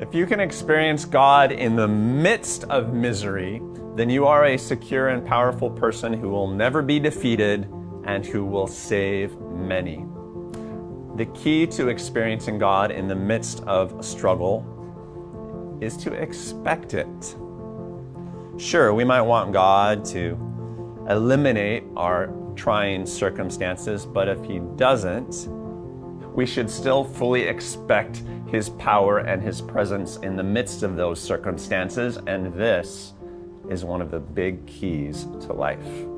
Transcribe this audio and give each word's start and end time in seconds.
If 0.00 0.12
you 0.12 0.26
can 0.26 0.40
experience 0.40 1.04
God 1.04 1.52
in 1.52 1.76
the 1.76 1.86
midst 1.86 2.64
of 2.64 2.92
misery, 2.92 3.62
then 3.94 4.10
you 4.10 4.26
are 4.26 4.46
a 4.46 4.56
secure 4.56 5.10
and 5.10 5.24
powerful 5.24 5.70
person 5.70 6.12
who 6.12 6.30
will 6.30 6.48
never 6.48 6.82
be 6.82 6.98
defeated 6.98 7.72
and 8.04 8.26
who 8.26 8.44
will 8.44 8.66
save 8.66 9.38
many. 9.38 10.04
The 11.14 11.26
key 11.26 11.68
to 11.68 11.88
experiencing 11.88 12.58
God 12.58 12.90
in 12.90 13.06
the 13.06 13.14
midst 13.14 13.62
of 13.68 14.04
struggle 14.04 14.66
is 15.80 15.96
to 15.98 16.12
expect 16.12 16.94
it. 16.94 17.36
Sure, 18.58 18.92
we 18.92 19.04
might 19.04 19.22
want 19.22 19.52
God 19.52 20.04
to 20.06 20.36
eliminate 21.08 21.84
our 21.96 22.34
trying 22.56 23.06
circumstances, 23.06 24.06
but 24.06 24.26
if 24.26 24.44
He 24.44 24.58
doesn't, 24.74 25.48
we 26.34 26.46
should 26.46 26.68
still 26.68 27.04
fully 27.04 27.42
expect 27.42 28.22
His 28.48 28.68
power 28.70 29.18
and 29.18 29.42
His 29.42 29.60
presence 29.60 30.16
in 30.16 30.36
the 30.36 30.42
midst 30.42 30.82
of 30.82 30.96
those 30.96 31.20
circumstances, 31.20 32.18
and 32.26 32.52
this 32.54 33.14
is 33.70 33.84
one 33.84 34.02
of 34.02 34.10
the 34.10 34.20
big 34.20 34.66
keys 34.66 35.24
to 35.46 35.52
life. 35.52 36.13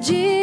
Jesus. 0.00 0.39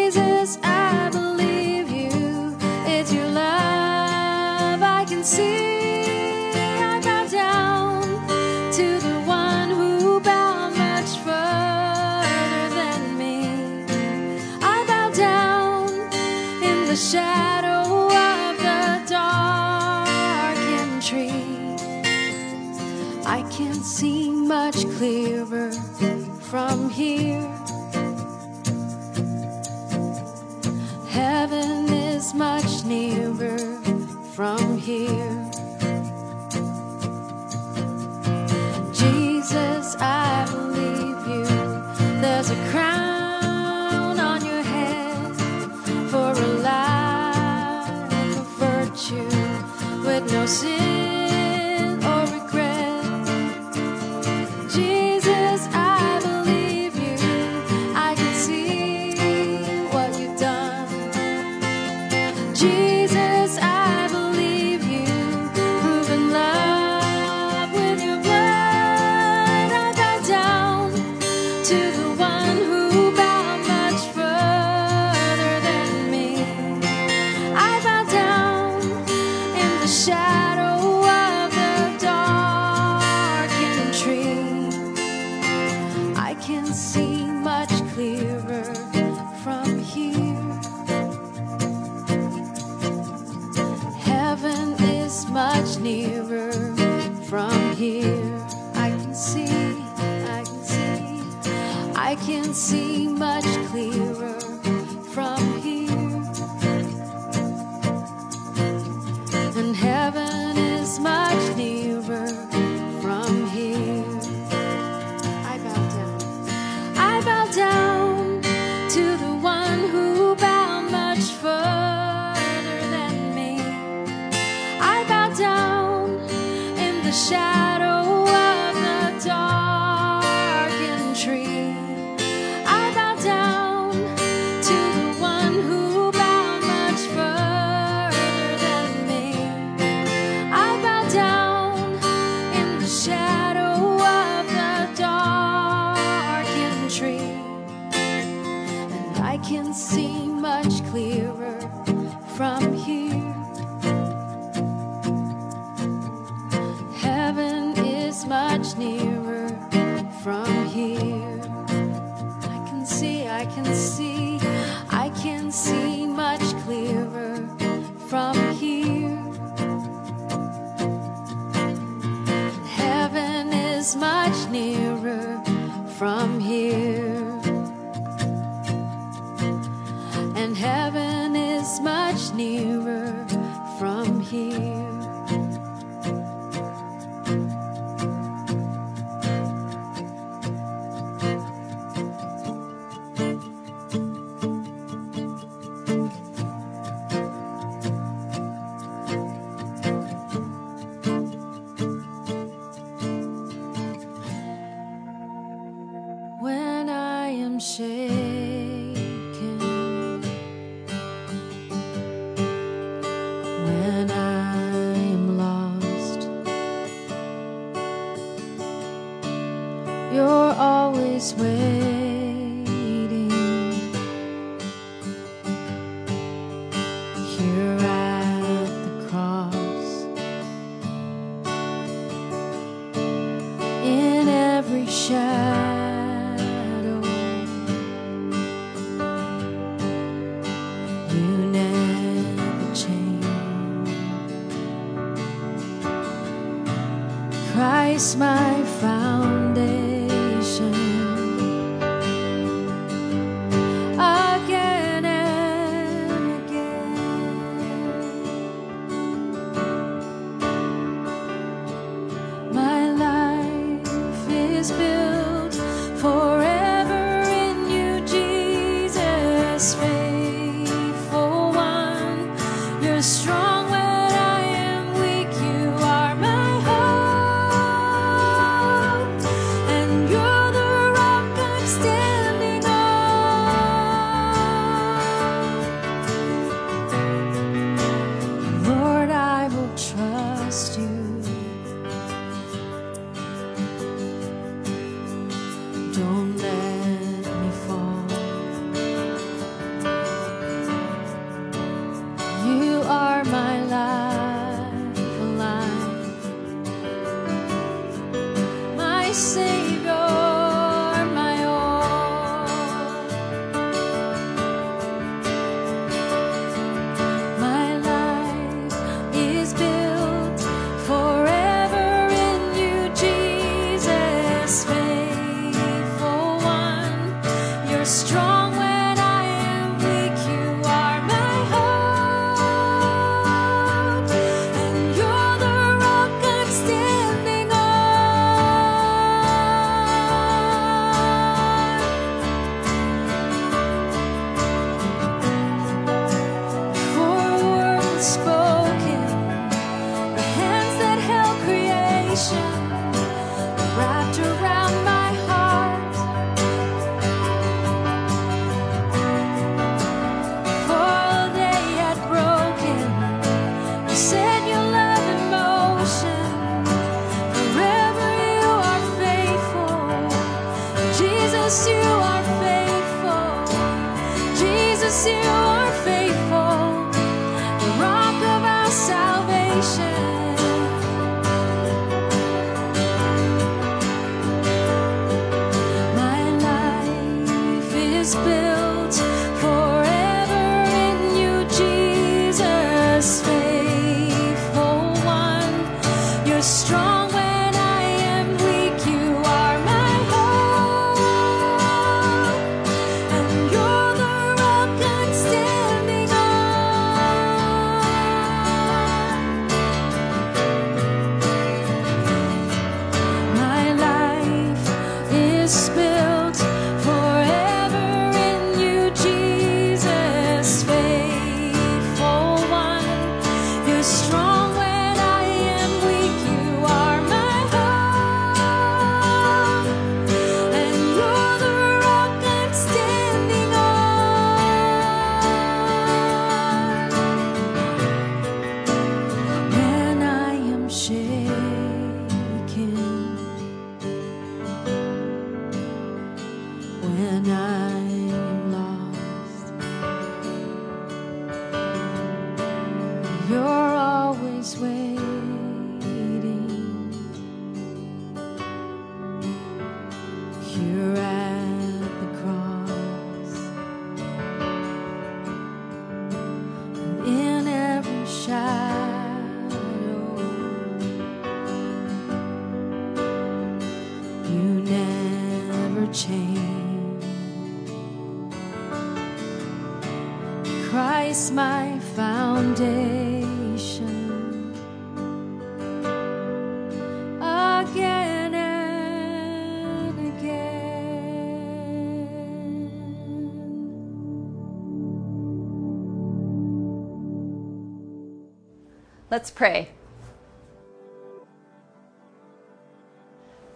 Let's 499.18 499.31
pray. 499.31 499.69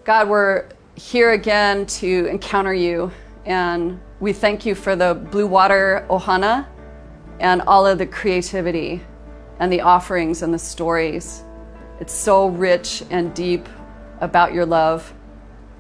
God, 0.03 0.27
we're 0.27 0.67
here 0.95 1.33
again 1.33 1.85
to 1.85 2.25
encounter 2.25 2.73
you, 2.73 3.11
and 3.45 4.01
we 4.19 4.33
thank 4.33 4.65
you 4.65 4.73
for 4.73 4.95
the 4.95 5.13
blue 5.13 5.45
water 5.45 6.03
ohana 6.09 6.65
and 7.39 7.61
all 7.61 7.85
of 7.85 7.99
the 7.99 8.07
creativity 8.07 9.03
and 9.59 9.71
the 9.71 9.81
offerings 9.81 10.41
and 10.41 10.51
the 10.51 10.57
stories. 10.57 11.43
It's 11.99 12.11
so 12.11 12.47
rich 12.47 13.03
and 13.11 13.31
deep 13.35 13.69
about 14.19 14.55
your 14.55 14.65
love. 14.65 15.13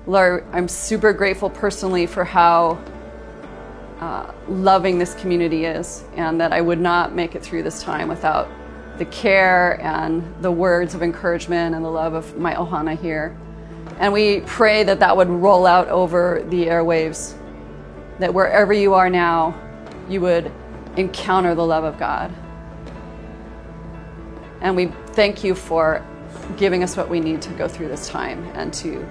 Lord, 0.05 0.45
I'm 0.51 0.67
super 0.67 1.11
grateful 1.11 1.49
personally 1.49 2.05
for 2.05 2.23
how 2.23 2.79
uh, 3.99 4.31
loving 4.47 4.99
this 4.99 5.15
community 5.15 5.65
is, 5.65 6.03
and 6.17 6.39
that 6.39 6.53
I 6.53 6.61
would 6.61 6.79
not 6.79 7.15
make 7.15 7.33
it 7.33 7.41
through 7.41 7.63
this 7.63 7.81
time 7.81 8.09
without 8.09 8.47
the 8.97 9.05
care 9.05 9.81
and 9.81 10.23
the 10.41 10.51
words 10.51 10.93
of 10.93 11.01
encouragement 11.01 11.75
and 11.75 11.83
the 11.83 11.89
love 11.89 12.13
of 12.13 12.37
my 12.37 12.55
Ohana 12.55 12.99
here. 12.99 13.37
And 13.99 14.13
we 14.13 14.41
pray 14.41 14.83
that 14.83 14.99
that 14.99 15.15
would 15.15 15.29
roll 15.29 15.65
out 15.65 15.87
over 15.89 16.43
the 16.49 16.65
airwaves, 16.65 17.35
that 18.19 18.33
wherever 18.33 18.73
you 18.73 18.93
are 18.93 19.09
now, 19.09 19.59
you 20.09 20.21
would 20.21 20.51
encounter 20.97 21.55
the 21.55 21.65
love 21.65 21.83
of 21.83 21.97
God. 21.97 22.33
And 24.61 24.75
we 24.75 24.87
thank 25.13 25.43
you 25.43 25.55
for 25.55 26.05
giving 26.57 26.83
us 26.83 26.95
what 26.95 27.09
we 27.09 27.19
need 27.19 27.41
to 27.43 27.49
go 27.53 27.67
through 27.67 27.87
this 27.87 28.07
time 28.07 28.43
and 28.55 28.73
to 28.75 29.07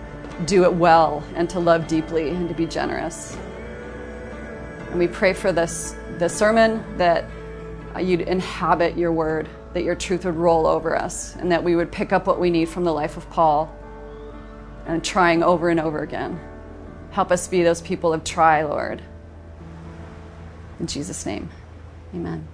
do 0.46 0.64
it 0.64 0.72
well 0.72 1.24
and 1.34 1.48
to 1.50 1.60
love 1.60 1.86
deeply 1.86 2.30
and 2.30 2.48
to 2.48 2.54
be 2.54 2.66
generous. 2.66 3.36
And 4.90 4.98
we 4.98 5.08
pray 5.08 5.32
for 5.32 5.52
this, 5.52 5.94
this 6.18 6.36
sermon 6.36 6.84
that 6.96 7.24
you'd 8.00 8.22
inhabit 8.22 8.96
your 8.96 9.12
word, 9.12 9.48
that 9.72 9.84
your 9.84 9.94
truth 9.94 10.24
would 10.24 10.36
roll 10.36 10.66
over 10.66 10.96
us, 10.96 11.36
and 11.36 11.52
that 11.52 11.62
we 11.62 11.76
would 11.76 11.92
pick 11.92 12.12
up 12.12 12.26
what 12.26 12.40
we 12.40 12.50
need 12.50 12.68
from 12.68 12.84
the 12.84 12.92
life 12.92 13.16
of 13.16 13.28
Paul 13.30 13.74
and 14.86 15.04
trying 15.04 15.42
over 15.42 15.68
and 15.68 15.78
over 15.78 16.00
again. 16.00 16.40
Help 17.10 17.30
us 17.30 17.46
be 17.46 17.62
those 17.62 17.80
people 17.80 18.12
of 18.12 18.24
try, 18.24 18.62
Lord. 18.62 19.02
In 20.78 20.86
Jesus' 20.86 21.24
name, 21.26 21.50
amen. 22.14 22.48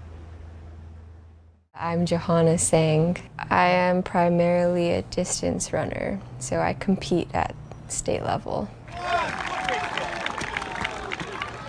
I'm 1.74 2.06
Johanna 2.06 2.58
Sang. 2.58 3.16
I 3.38 3.68
am 3.68 4.02
primarily 4.02 4.92
a 4.92 5.02
distance 5.02 5.72
runner, 5.72 6.20
so 6.38 6.58
I 6.58 6.72
compete 6.72 7.28
at 7.34 7.54
state 7.88 8.22
level. 8.22 8.68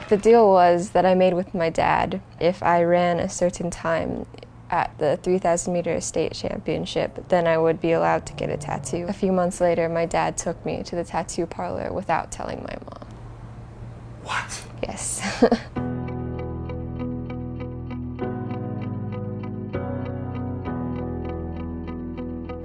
The 0.10 0.18
deal 0.18 0.50
was 0.50 0.92
that 0.92 1.06
I 1.06 1.13
made 1.13 1.34
with 1.34 1.54
my 1.54 1.70
dad 1.70 2.22
if 2.39 2.63
I 2.63 2.84
ran 2.84 3.20
a 3.20 3.27
certain 3.27 3.70
time 3.70 4.25
at 4.70 4.98
the 4.98 5.18
3,000 5.24 5.74
meter 5.74 6.02
state 6.02 6.34
championship, 6.34 7.28
then 7.30 7.48
I 7.48 7.58
would 7.58 7.80
be 7.80 7.92
allowed 7.94 8.26
to 8.28 8.34
get 8.34 8.50
a 8.50 8.58
tattoo. 8.58 9.06
A 9.08 9.14
few 9.14 9.32
months 9.32 9.62
later, 9.62 9.88
my 9.88 10.06
dad 10.06 10.38
took 10.38 10.64
me 10.66 10.84
to 10.84 10.96
the 10.96 11.04
tattoo 11.04 11.46
parlor 11.46 11.92
without 11.94 12.32
telling 12.32 12.64
my 12.64 12.76
mom. 12.86 13.08
What? 14.24 14.64
Yes. 14.84 15.22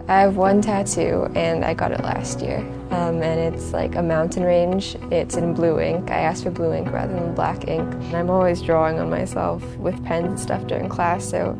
I 0.09 0.21
have 0.21 0.37
one 0.37 0.61
tattoo 0.61 1.31
and 1.35 1.65
I 1.65 1.73
got 1.73 1.93
it 1.93 2.03
last 2.03 2.41
year. 2.43 2.63
Um, 2.93 3.23
and 3.23 3.55
it's 3.55 3.73
like 3.73 3.95
a 3.95 4.03
mountain 4.03 4.43
range. 4.43 4.97
It's 5.11 5.37
in 5.37 5.55
blue 5.55 5.81
ink. 5.81 6.11
I 6.11 6.19
asked 6.19 6.45
for 6.45 6.51
blue 6.51 6.75
ink 6.75 6.93
rather 6.93 7.15
than 7.15 7.35
black 7.35 7.67
ink. 7.67 7.91
And 7.91 8.15
I'm 8.15 8.29
always 8.29 8.61
drawing 8.61 8.99
on 8.99 9.09
myself 9.09 9.65
with 9.77 10.05
pens 10.05 10.27
and 10.27 10.39
stuff 10.39 10.67
during 10.67 10.91
class, 10.91 11.25
so 11.25 11.59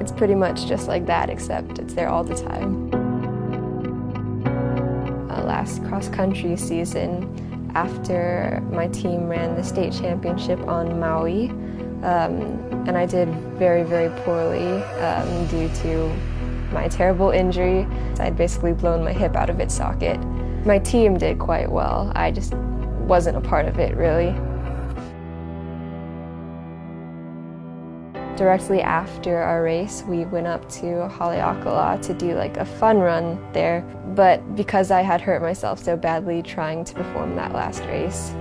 it's 0.00 0.10
pretty 0.10 0.34
much 0.34 0.66
just 0.66 0.88
like 0.88 1.04
that, 1.06 1.28
except 1.28 1.78
it's 1.78 1.92
there 1.92 2.08
all 2.08 2.24
the 2.24 2.34
time. 2.34 2.90
Uh, 5.30 5.44
last 5.44 5.84
cross 5.84 6.08
country 6.08 6.56
season, 6.56 7.70
after 7.74 8.62
my 8.72 8.88
team 8.88 9.28
ran 9.28 9.54
the 9.54 9.62
state 9.62 9.92
championship 9.92 10.58
on 10.66 10.98
Maui, 10.98 11.50
um, 12.02 12.40
and 12.88 12.96
I 12.96 13.04
did 13.04 13.28
very, 13.58 13.82
very 13.82 14.08
poorly 14.22 14.82
um, 15.02 15.46
due 15.48 15.68
to 15.82 16.12
my 16.72 16.88
terrible 16.88 17.30
injury. 17.30 17.86
I'd 18.18 18.38
basically 18.38 18.72
blown 18.72 19.04
my 19.04 19.12
hip 19.12 19.36
out 19.36 19.50
of 19.50 19.60
its 19.60 19.74
socket. 19.74 20.18
My 20.64 20.78
team 20.78 21.18
did 21.18 21.38
quite 21.38 21.70
well. 21.70 22.12
I 22.14 22.30
just 22.30 22.54
wasn't 22.54 23.36
a 23.36 23.40
part 23.40 23.66
of 23.66 23.78
it 23.78 23.96
really. 23.96 24.32
Directly 28.36 28.80
after 28.80 29.38
our 29.38 29.62
race, 29.62 30.02
we 30.06 30.24
went 30.24 30.46
up 30.46 30.68
to 30.70 31.08
Haleakala 31.10 32.00
to 32.02 32.14
do 32.14 32.34
like 32.34 32.56
a 32.56 32.64
fun 32.64 32.98
run 32.98 33.38
there. 33.52 33.82
But 34.14 34.56
because 34.56 34.90
I 34.90 35.02
had 35.02 35.20
hurt 35.20 35.42
myself 35.42 35.82
so 35.82 35.96
badly 35.96 36.42
trying 36.42 36.84
to 36.84 36.94
perform 36.94 37.36
that 37.36 37.52
last 37.52 37.82
race, 37.84 38.32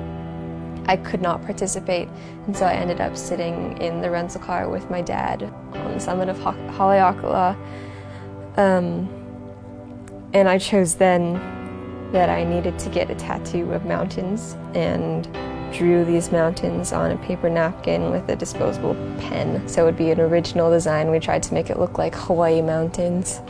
I 0.87 0.97
could 0.97 1.21
not 1.21 1.43
participate, 1.43 2.09
and 2.47 2.57
so 2.57 2.65
I 2.65 2.73
ended 2.73 2.99
up 2.99 3.15
sitting 3.15 3.77
in 3.79 4.01
the 4.01 4.09
rental 4.09 4.41
car 4.41 4.67
with 4.67 4.89
my 4.89 5.01
dad 5.01 5.43
on 5.73 5.93
the 5.93 5.99
summit 5.99 6.27
of 6.27 6.37
Haleakala 6.39 7.55
um, 8.57 9.09
and 10.33 10.49
I 10.49 10.57
chose 10.57 10.95
then 10.95 11.35
that 12.11 12.29
I 12.29 12.43
needed 12.43 12.77
to 12.79 12.89
get 12.89 13.09
a 13.09 13.15
tattoo 13.15 13.71
of 13.71 13.85
mountains 13.85 14.55
and 14.73 15.27
drew 15.73 16.03
these 16.03 16.31
mountains 16.31 16.91
on 16.91 17.11
a 17.11 17.17
paper 17.17 17.49
napkin 17.49 18.11
with 18.11 18.27
a 18.29 18.35
disposable 18.35 18.95
pen. 19.19 19.67
So 19.67 19.83
it 19.83 19.85
would 19.85 19.97
be 19.97 20.11
an 20.11 20.19
original 20.19 20.69
design. 20.69 21.09
We 21.09 21.19
tried 21.19 21.43
to 21.43 21.53
make 21.53 21.69
it 21.69 21.79
look 21.79 21.97
like 21.97 22.13
Hawaii 22.13 22.61
mountains. 22.61 23.41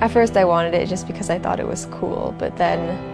At 0.00 0.10
first 0.10 0.36
I 0.36 0.44
wanted 0.44 0.74
it 0.74 0.88
just 0.88 1.06
because 1.06 1.30
I 1.30 1.38
thought 1.38 1.60
it 1.60 1.66
was 1.66 1.86
cool, 1.86 2.34
but 2.38 2.56
then 2.56 3.10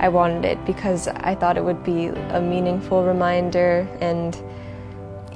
I 0.00 0.08
wanted 0.08 0.44
it 0.44 0.64
because 0.64 1.08
I 1.08 1.34
thought 1.34 1.56
it 1.56 1.64
would 1.64 1.84
be 1.84 2.06
a 2.06 2.40
meaningful 2.40 3.04
reminder 3.04 3.88
and 4.00 4.36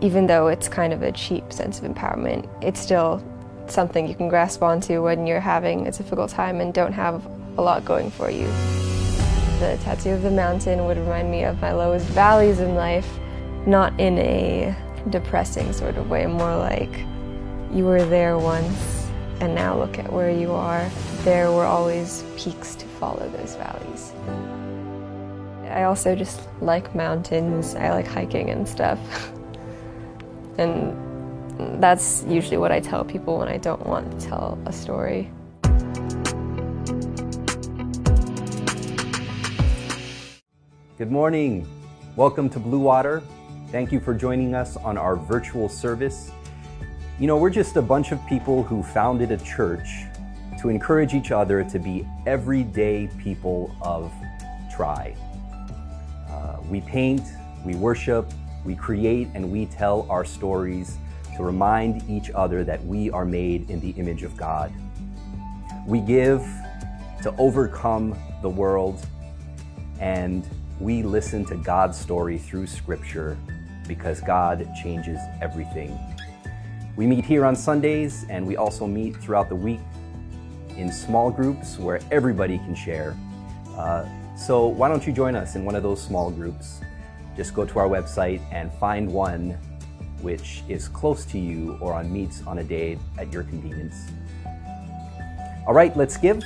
even 0.02 0.26
though 0.26 0.48
it's 0.48 0.68
kind 0.68 0.92
of 0.92 1.02
a 1.02 1.12
cheap 1.12 1.52
sense 1.52 1.78
of 1.78 1.84
empowerment, 1.84 2.48
it's 2.62 2.80
still 2.80 3.24
something 3.66 4.06
you 4.06 4.14
can 4.14 4.28
grasp 4.28 4.62
onto 4.62 5.02
when 5.02 5.26
you're 5.26 5.40
having 5.40 5.86
a 5.86 5.90
difficult 5.90 6.30
time 6.30 6.60
and 6.60 6.74
don't 6.74 6.92
have 6.92 7.26
a 7.58 7.62
lot 7.62 7.84
going 7.84 8.10
for 8.10 8.30
you. 8.30 8.46
The 9.58 9.78
tattoo 9.82 10.10
of 10.10 10.22
the 10.22 10.30
mountain 10.30 10.84
would 10.84 10.98
remind 10.98 11.30
me 11.30 11.44
of 11.44 11.60
my 11.60 11.72
lowest 11.72 12.06
valleys 12.08 12.60
in 12.60 12.74
life, 12.74 13.08
not 13.66 13.98
in 13.98 14.18
a 14.18 14.76
depressing 15.10 15.72
sort 15.72 15.96
of 15.96 16.10
way, 16.10 16.26
more 16.26 16.56
like 16.56 16.92
you 17.72 17.84
were 17.84 18.04
there 18.04 18.38
once 18.38 19.06
and 19.40 19.54
now 19.54 19.76
look 19.78 19.98
at 19.98 20.12
where 20.12 20.30
you 20.30 20.52
are. 20.52 20.88
There 21.22 21.50
were 21.50 21.64
always 21.64 22.24
peaks 22.36 22.74
to 22.76 22.86
follow 22.86 23.28
those 23.30 23.54
valleys. 23.56 24.12
I 25.70 25.84
also 25.84 26.14
just 26.14 26.40
like 26.60 26.94
mountains. 26.94 27.74
I 27.74 27.90
like 27.90 28.06
hiking 28.06 28.50
and 28.50 28.68
stuff. 28.68 28.98
and 30.58 31.82
that's 31.82 32.24
usually 32.24 32.56
what 32.56 32.72
I 32.72 32.80
tell 32.80 33.04
people 33.04 33.38
when 33.38 33.48
I 33.48 33.58
don't 33.58 33.84
want 33.86 34.20
to 34.20 34.26
tell 34.26 34.58
a 34.64 34.72
story. 34.72 35.30
Good 40.98 41.12
morning. 41.12 41.68
Welcome 42.16 42.48
to 42.48 42.58
Blue 42.58 42.78
Water. 42.78 43.22
Thank 43.70 43.92
you 43.92 44.00
for 44.00 44.14
joining 44.14 44.54
us 44.54 44.78
on 44.78 44.96
our 44.96 45.14
virtual 45.14 45.68
service. 45.68 46.30
You 47.20 47.26
know, 47.26 47.36
we're 47.36 47.50
just 47.50 47.76
a 47.76 47.82
bunch 47.82 48.12
of 48.12 48.26
people 48.26 48.62
who 48.62 48.82
founded 48.82 49.30
a 49.30 49.36
church 49.36 50.04
to 50.58 50.70
encourage 50.70 51.12
each 51.12 51.32
other 51.32 51.62
to 51.64 51.78
be 51.78 52.08
everyday 52.26 53.10
people 53.18 53.76
of 53.82 54.10
try. 54.74 55.14
Uh, 56.30 56.62
we 56.70 56.80
paint, 56.80 57.24
we 57.62 57.74
worship, 57.74 58.32
we 58.64 58.74
create, 58.74 59.28
and 59.34 59.52
we 59.52 59.66
tell 59.66 60.06
our 60.08 60.24
stories 60.24 60.96
to 61.36 61.42
remind 61.42 62.08
each 62.08 62.30
other 62.30 62.64
that 62.64 62.82
we 62.86 63.10
are 63.10 63.26
made 63.26 63.68
in 63.68 63.80
the 63.80 63.90
image 64.00 64.22
of 64.22 64.34
God. 64.34 64.72
We 65.86 66.00
give 66.00 66.40
to 67.22 67.34
overcome 67.36 68.18
the 68.40 68.48
world, 68.48 69.04
and 70.00 70.48
we 70.80 71.02
listen 71.02 71.44
to 71.46 71.56
God's 71.56 71.98
story 71.98 72.38
through 72.38 72.66
Scripture 72.66 73.36
because 73.88 74.20
God 74.20 74.68
changes 74.82 75.18
everything. 75.40 75.98
We 76.96 77.06
meet 77.06 77.24
here 77.24 77.44
on 77.44 77.54
Sundays, 77.56 78.24
and 78.28 78.46
we 78.46 78.56
also 78.56 78.86
meet 78.86 79.16
throughout 79.16 79.48
the 79.48 79.56
week 79.56 79.80
in 80.76 80.92
small 80.92 81.30
groups 81.30 81.78
where 81.78 82.00
everybody 82.10 82.58
can 82.58 82.74
share. 82.74 83.16
Uh, 83.76 84.06
so, 84.36 84.66
why 84.66 84.88
don't 84.88 85.06
you 85.06 85.12
join 85.12 85.34
us 85.34 85.56
in 85.56 85.64
one 85.64 85.74
of 85.74 85.82
those 85.82 86.00
small 86.00 86.30
groups? 86.30 86.80
Just 87.36 87.54
go 87.54 87.64
to 87.64 87.78
our 87.78 87.88
website 87.88 88.40
and 88.52 88.72
find 88.74 89.10
one 89.10 89.58
which 90.22 90.62
is 90.68 90.88
close 90.88 91.24
to 91.26 91.38
you 91.38 91.78
or 91.80 91.92
on 91.92 92.10
meets 92.12 92.42
on 92.46 92.58
a 92.58 92.64
day 92.64 92.98
at 93.18 93.32
your 93.32 93.42
convenience. 93.44 93.94
All 95.66 95.74
right, 95.74 95.94
let's 95.96 96.16
give 96.16 96.42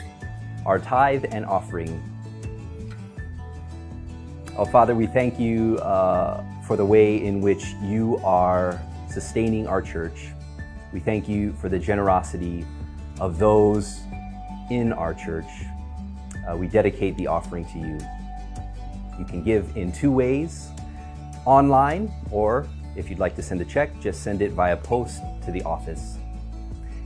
our 0.66 0.78
tithe 0.78 1.26
and 1.30 1.44
offering. 1.46 2.02
Oh, 4.56 4.64
Father, 4.64 4.94
we 4.94 5.06
thank 5.06 5.38
you 5.38 5.78
uh, 5.78 6.42
for 6.66 6.76
the 6.76 6.84
way 6.84 7.24
in 7.24 7.40
which 7.40 7.74
you 7.82 8.20
are 8.24 8.80
sustaining 9.08 9.66
our 9.66 9.80
church. 9.80 10.28
We 10.92 11.00
thank 11.00 11.28
you 11.28 11.52
for 11.54 11.68
the 11.68 11.78
generosity 11.78 12.66
of 13.20 13.38
those 13.38 14.00
in 14.70 14.92
our 14.92 15.14
church. 15.14 15.46
Uh, 16.48 16.56
we 16.56 16.66
dedicate 16.66 17.16
the 17.16 17.28
offering 17.28 17.64
to 17.66 17.78
you. 17.78 17.98
You 19.18 19.24
can 19.24 19.42
give 19.44 19.76
in 19.76 19.92
two 19.92 20.10
ways 20.10 20.68
online 21.46 22.12
or 22.30 22.66
if 22.96 23.08
you'd 23.08 23.20
like 23.20 23.36
to 23.36 23.42
send 23.42 23.60
a 23.60 23.64
check, 23.64 23.98
just 24.00 24.22
send 24.22 24.42
it 24.42 24.50
via 24.50 24.76
post 24.76 25.22
to 25.44 25.52
the 25.52 25.62
office. 25.62 26.18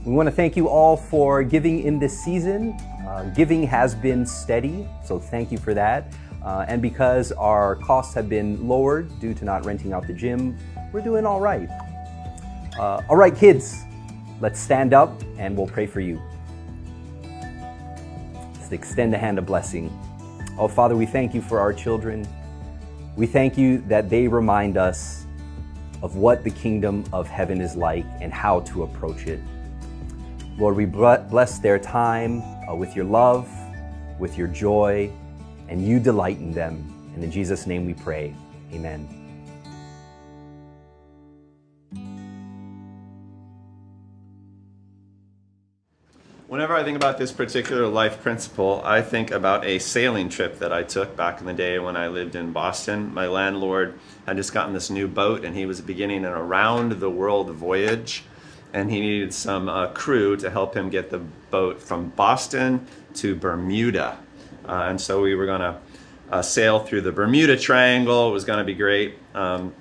We 0.04 0.12
want 0.12 0.28
to 0.28 0.34
thank 0.34 0.56
you 0.56 0.68
all 0.68 0.96
for 0.96 1.42
giving 1.42 1.82
in 1.82 1.98
this 1.98 2.18
season. 2.18 2.72
Uh, 3.06 3.30
giving 3.36 3.62
has 3.64 3.94
been 3.94 4.24
steady, 4.24 4.88
so 5.04 5.18
thank 5.18 5.52
you 5.52 5.58
for 5.58 5.74
that. 5.74 6.12
Uh, 6.44 6.66
and 6.68 6.82
because 6.82 7.32
our 7.32 7.76
costs 7.76 8.12
have 8.14 8.28
been 8.28 8.68
lowered 8.68 9.08
due 9.18 9.32
to 9.32 9.44
not 9.44 9.64
renting 9.64 9.94
out 9.94 10.06
the 10.06 10.12
gym, 10.12 10.56
we're 10.92 11.00
doing 11.00 11.24
all 11.24 11.40
right. 11.40 11.68
Uh, 12.78 13.00
all 13.08 13.16
right, 13.16 13.34
kids, 13.34 13.82
let's 14.40 14.60
stand 14.60 14.92
up 14.92 15.22
and 15.38 15.56
we'll 15.56 15.66
pray 15.66 15.86
for 15.86 16.00
you. 16.00 16.20
Let's 18.54 18.72
extend 18.72 19.14
a 19.14 19.18
hand 19.18 19.38
of 19.38 19.46
blessing. 19.46 19.90
Oh, 20.58 20.68
Father, 20.68 20.96
we 20.96 21.06
thank 21.06 21.34
you 21.34 21.40
for 21.40 21.58
our 21.58 21.72
children. 21.72 22.28
We 23.16 23.26
thank 23.26 23.56
you 23.56 23.78
that 23.88 24.10
they 24.10 24.28
remind 24.28 24.76
us 24.76 25.24
of 26.02 26.16
what 26.16 26.44
the 26.44 26.50
kingdom 26.50 27.04
of 27.12 27.26
heaven 27.26 27.62
is 27.62 27.74
like 27.74 28.04
and 28.20 28.32
how 28.32 28.60
to 28.60 28.82
approach 28.82 29.26
it. 29.26 29.40
Lord, 30.58 30.76
we 30.76 30.84
bless 30.84 31.58
their 31.58 31.78
time 31.78 32.42
uh, 32.68 32.74
with 32.74 32.94
your 32.94 33.06
love, 33.06 33.48
with 34.18 34.36
your 34.36 34.48
joy, 34.48 35.10
and 35.74 35.84
you 35.84 35.98
delight 35.98 36.38
in 36.38 36.52
them. 36.52 36.88
And 37.16 37.24
in 37.24 37.32
Jesus' 37.32 37.66
name 37.66 37.84
we 37.84 37.94
pray. 37.94 38.32
Amen. 38.72 39.08
Whenever 46.46 46.76
I 46.76 46.84
think 46.84 46.94
about 46.94 47.18
this 47.18 47.32
particular 47.32 47.88
life 47.88 48.22
principle, 48.22 48.82
I 48.84 49.02
think 49.02 49.32
about 49.32 49.64
a 49.64 49.80
sailing 49.80 50.28
trip 50.28 50.60
that 50.60 50.72
I 50.72 50.84
took 50.84 51.16
back 51.16 51.40
in 51.40 51.46
the 51.46 51.52
day 51.52 51.80
when 51.80 51.96
I 51.96 52.06
lived 52.06 52.36
in 52.36 52.52
Boston. 52.52 53.12
My 53.12 53.26
landlord 53.26 53.98
had 54.26 54.36
just 54.36 54.52
gotten 54.54 54.74
this 54.74 54.90
new 54.90 55.08
boat 55.08 55.44
and 55.44 55.56
he 55.56 55.66
was 55.66 55.80
beginning 55.80 56.24
an 56.24 56.30
around 56.30 57.00
the 57.00 57.10
world 57.10 57.50
voyage 57.50 58.22
and 58.72 58.92
he 58.92 59.00
needed 59.00 59.34
some 59.34 59.68
uh, 59.68 59.88
crew 59.88 60.36
to 60.36 60.50
help 60.50 60.76
him 60.76 60.88
get 60.88 61.10
the 61.10 61.18
boat 61.50 61.82
from 61.82 62.10
Boston 62.10 62.86
to 63.14 63.34
Bermuda. 63.34 64.18
Uh, 64.66 64.86
and 64.88 65.00
so 65.00 65.20
we 65.20 65.34
were 65.34 65.46
going 65.46 65.60
to 65.60 65.78
uh, 66.30 66.42
sail 66.42 66.80
through 66.80 67.02
the 67.02 67.12
Bermuda 67.12 67.56
Triangle. 67.56 68.30
It 68.30 68.32
was 68.32 68.44
going 68.44 68.58
to 68.58 68.64
be 68.64 68.74
great. 68.74 69.16
Um, 69.34 69.74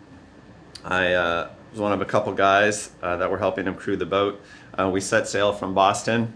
I 0.83 1.13
uh, 1.13 1.51
was 1.71 1.79
one 1.79 1.93
of 1.93 2.01
a 2.01 2.05
couple 2.05 2.33
guys 2.33 2.91
uh, 3.01 3.17
that 3.17 3.31
were 3.31 3.37
helping 3.37 3.65
him 3.65 3.75
crew 3.75 3.95
the 3.95 4.05
boat. 4.05 4.41
Uh, 4.77 4.89
we 4.89 4.99
set 4.99 5.27
sail 5.27 5.53
from 5.53 5.73
Boston. 5.73 6.33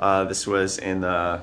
this 0.00 0.46
was 0.46 0.78
in 0.78 1.00
the 1.00 1.42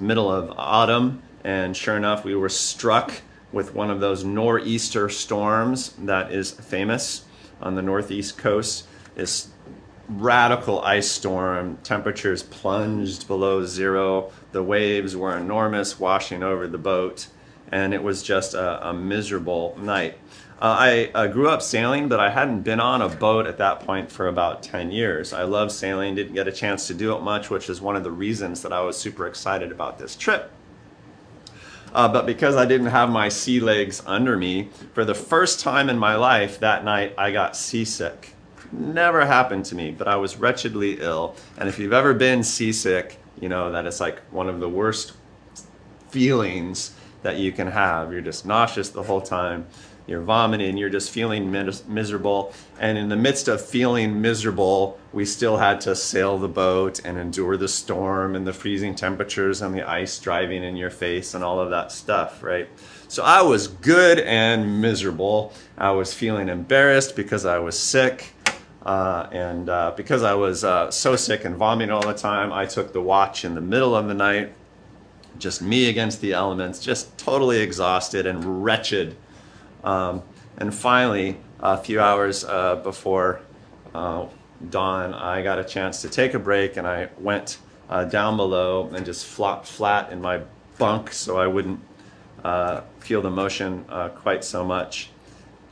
middle 0.00 0.30
of 0.30 0.52
autumn, 0.58 1.22
and 1.44 1.76
sure 1.76 1.96
enough, 1.96 2.24
we 2.24 2.34
were 2.34 2.48
struck 2.48 3.12
with 3.52 3.74
one 3.74 3.90
of 3.90 4.00
those 4.00 4.24
nor'easter 4.24 5.08
storms 5.08 5.94
that 5.98 6.32
is 6.32 6.50
famous 6.50 7.24
on 7.60 7.74
the 7.74 7.82
northeast 7.82 8.36
coast. 8.36 8.86
It's 9.16 9.48
radical 10.08 10.80
ice 10.82 11.10
storm. 11.10 11.78
Temperatures 11.82 12.42
plunged 12.42 13.26
below 13.26 13.64
zero. 13.64 14.30
The 14.56 14.62
waves 14.62 15.14
were 15.14 15.36
enormous, 15.36 16.00
washing 16.00 16.42
over 16.42 16.66
the 16.66 16.78
boat, 16.78 17.26
and 17.70 17.92
it 17.92 18.02
was 18.02 18.22
just 18.22 18.54
a, 18.54 18.88
a 18.88 18.94
miserable 18.94 19.76
night. 19.78 20.14
Uh, 20.62 20.76
I 20.80 21.10
uh, 21.14 21.26
grew 21.26 21.50
up 21.50 21.60
sailing, 21.60 22.08
but 22.08 22.20
I 22.20 22.30
hadn't 22.30 22.62
been 22.62 22.80
on 22.80 23.02
a 23.02 23.10
boat 23.10 23.46
at 23.46 23.58
that 23.58 23.80
point 23.80 24.10
for 24.10 24.28
about 24.28 24.62
10 24.62 24.92
years. 24.92 25.34
I 25.34 25.42
love 25.42 25.70
sailing, 25.70 26.14
didn't 26.14 26.32
get 26.32 26.48
a 26.48 26.52
chance 26.52 26.86
to 26.86 26.94
do 26.94 27.14
it 27.14 27.20
much, 27.20 27.50
which 27.50 27.68
is 27.68 27.82
one 27.82 27.96
of 27.96 28.02
the 28.02 28.10
reasons 28.10 28.62
that 28.62 28.72
I 28.72 28.80
was 28.80 28.96
super 28.96 29.26
excited 29.26 29.70
about 29.70 29.98
this 29.98 30.16
trip. 30.16 30.50
Uh, 31.92 32.08
but 32.08 32.24
because 32.24 32.56
I 32.56 32.64
didn't 32.64 32.86
have 32.86 33.10
my 33.10 33.28
sea 33.28 33.60
legs 33.60 34.02
under 34.06 34.38
me, 34.38 34.70
for 34.94 35.04
the 35.04 35.14
first 35.14 35.60
time 35.60 35.90
in 35.90 35.98
my 35.98 36.14
life 36.14 36.60
that 36.60 36.82
night, 36.82 37.12
I 37.18 37.30
got 37.30 37.58
seasick. 37.58 38.32
Never 38.72 39.26
happened 39.26 39.66
to 39.66 39.74
me, 39.74 39.90
but 39.90 40.08
I 40.08 40.16
was 40.16 40.38
wretchedly 40.38 40.98
ill. 41.02 41.36
And 41.58 41.68
if 41.68 41.78
you've 41.78 41.92
ever 41.92 42.14
been 42.14 42.42
seasick, 42.42 43.18
you 43.40 43.48
know 43.48 43.72
that 43.72 43.86
it's 43.86 44.00
like 44.00 44.20
one 44.32 44.48
of 44.48 44.60
the 44.60 44.68
worst 44.68 45.12
feelings 46.08 46.94
that 47.22 47.36
you 47.36 47.52
can 47.52 47.66
have. 47.66 48.12
You're 48.12 48.20
just 48.20 48.46
nauseous 48.46 48.90
the 48.90 49.02
whole 49.02 49.20
time. 49.20 49.66
You're 50.06 50.22
vomiting, 50.22 50.76
you're 50.76 50.88
just 50.88 51.10
feeling 51.10 51.50
mis- 51.50 51.84
miserable. 51.88 52.52
And 52.78 52.96
in 52.96 53.08
the 53.08 53.16
midst 53.16 53.48
of 53.48 53.60
feeling 53.60 54.20
miserable, 54.20 55.00
we 55.12 55.24
still 55.24 55.56
had 55.56 55.80
to 55.80 55.96
sail 55.96 56.38
the 56.38 56.48
boat 56.48 57.04
and 57.04 57.18
endure 57.18 57.56
the 57.56 57.66
storm 57.66 58.36
and 58.36 58.46
the 58.46 58.52
freezing 58.52 58.94
temperatures 58.94 59.62
and 59.62 59.74
the 59.74 59.82
ice 59.82 60.18
driving 60.20 60.62
in 60.62 60.76
your 60.76 60.90
face 60.90 61.34
and 61.34 61.42
all 61.42 61.58
of 61.58 61.70
that 61.70 61.90
stuff, 61.90 62.40
right? 62.42 62.68
So 63.08 63.24
I 63.24 63.42
was 63.42 63.66
good 63.66 64.20
and 64.20 64.80
miserable. 64.80 65.52
I 65.76 65.90
was 65.90 66.14
feeling 66.14 66.48
embarrassed 66.48 67.16
because 67.16 67.44
I 67.44 67.58
was 67.58 67.78
sick. 67.78 68.32
Uh, 68.86 69.28
and 69.32 69.68
uh, 69.68 69.92
because 69.96 70.22
I 70.22 70.34
was 70.34 70.62
uh, 70.62 70.92
so 70.92 71.16
sick 71.16 71.44
and 71.44 71.56
vomiting 71.56 71.90
all 71.90 72.06
the 72.06 72.14
time, 72.14 72.52
I 72.52 72.66
took 72.66 72.92
the 72.92 73.00
watch 73.00 73.44
in 73.44 73.56
the 73.56 73.60
middle 73.60 73.96
of 73.96 74.06
the 74.06 74.14
night, 74.14 74.52
just 75.40 75.60
me 75.60 75.88
against 75.88 76.20
the 76.20 76.32
elements, 76.34 76.78
just 76.78 77.18
totally 77.18 77.58
exhausted 77.58 78.26
and 78.26 78.62
wretched. 78.62 79.16
Um, 79.82 80.22
and 80.58 80.72
finally, 80.72 81.36
a 81.58 81.76
few 81.76 82.00
hours 82.00 82.44
uh, 82.44 82.76
before 82.76 83.40
uh, 83.92 84.26
dawn, 84.70 85.14
I 85.14 85.42
got 85.42 85.58
a 85.58 85.64
chance 85.64 86.00
to 86.02 86.08
take 86.08 86.34
a 86.34 86.38
break 86.38 86.76
and 86.76 86.86
I 86.86 87.08
went 87.18 87.58
uh, 87.90 88.04
down 88.04 88.36
below 88.36 88.88
and 88.94 89.04
just 89.04 89.26
flopped 89.26 89.66
flat 89.66 90.12
in 90.12 90.22
my 90.22 90.42
bunk 90.78 91.12
so 91.12 91.38
I 91.38 91.48
wouldn't 91.48 91.80
feel 93.00 93.20
the 93.20 93.30
motion 93.30 93.84
quite 94.22 94.44
so 94.44 94.64
much. 94.64 95.10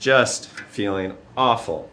Just 0.00 0.48
feeling 0.48 1.16
awful. 1.37 1.90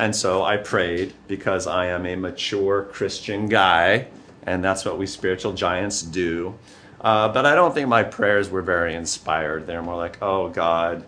And 0.00 0.16
so 0.16 0.42
I 0.42 0.56
prayed 0.56 1.12
because 1.28 1.66
I 1.66 1.88
am 1.88 2.06
a 2.06 2.16
mature 2.16 2.84
Christian 2.84 3.50
guy, 3.50 4.06
and 4.44 4.64
that's 4.64 4.82
what 4.86 4.96
we 4.96 5.06
spiritual 5.06 5.52
giants 5.52 6.00
do. 6.00 6.58
Uh, 7.02 7.28
but 7.28 7.44
I 7.44 7.54
don't 7.54 7.74
think 7.74 7.86
my 7.86 8.02
prayers 8.02 8.48
were 8.48 8.62
very 8.62 8.94
inspired. 8.94 9.66
They're 9.66 9.82
more 9.82 9.98
like, 9.98 10.16
oh 10.22 10.48
God, 10.48 11.04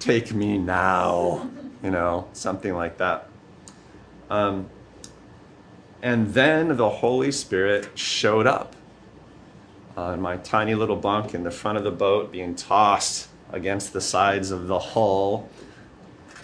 take 0.00 0.34
me 0.34 0.58
now, 0.58 1.48
you 1.80 1.92
know, 1.92 2.26
something 2.32 2.74
like 2.74 2.98
that. 2.98 3.28
Um, 4.28 4.68
and 6.02 6.34
then 6.34 6.76
the 6.76 6.90
Holy 6.90 7.30
Spirit 7.30 7.96
showed 7.96 8.48
up 8.48 8.74
in 9.96 10.20
my 10.20 10.38
tiny 10.38 10.74
little 10.74 10.96
bunk 10.96 11.34
in 11.34 11.44
the 11.44 11.52
front 11.52 11.78
of 11.78 11.84
the 11.84 11.92
boat, 11.92 12.32
being 12.32 12.56
tossed 12.56 13.28
against 13.52 13.92
the 13.92 14.00
sides 14.00 14.50
of 14.50 14.66
the 14.66 14.80
hull. 14.80 15.48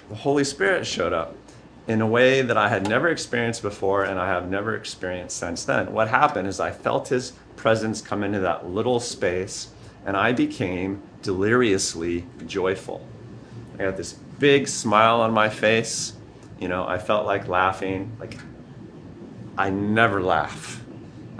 The 0.08 0.14
Holy 0.14 0.44
Spirit 0.44 0.86
showed 0.86 1.12
up 1.12 1.34
in 1.90 2.00
a 2.00 2.06
way 2.06 2.40
that 2.40 2.56
I 2.56 2.68
had 2.68 2.88
never 2.88 3.08
experienced 3.08 3.62
before 3.62 4.04
and 4.04 4.16
I 4.16 4.28
have 4.28 4.48
never 4.48 4.76
experienced 4.76 5.36
since 5.36 5.64
then. 5.64 5.92
What 5.92 6.06
happened 6.06 6.46
is 6.46 6.60
I 6.60 6.70
felt 6.70 7.08
his 7.08 7.32
presence 7.56 8.00
come 8.00 8.22
into 8.22 8.38
that 8.38 8.64
little 8.64 9.00
space 9.00 9.70
and 10.06 10.16
I 10.16 10.32
became 10.32 11.02
deliriously 11.22 12.26
joyful. 12.46 13.04
I 13.74 13.82
got 13.82 13.96
this 13.96 14.12
big 14.12 14.68
smile 14.68 15.20
on 15.20 15.32
my 15.32 15.48
face. 15.48 16.12
You 16.60 16.68
know, 16.68 16.86
I 16.86 16.96
felt 16.96 17.26
like 17.26 17.48
laughing. 17.48 18.16
Like 18.20 18.38
I 19.58 19.70
never 19.70 20.22
laugh. 20.22 20.84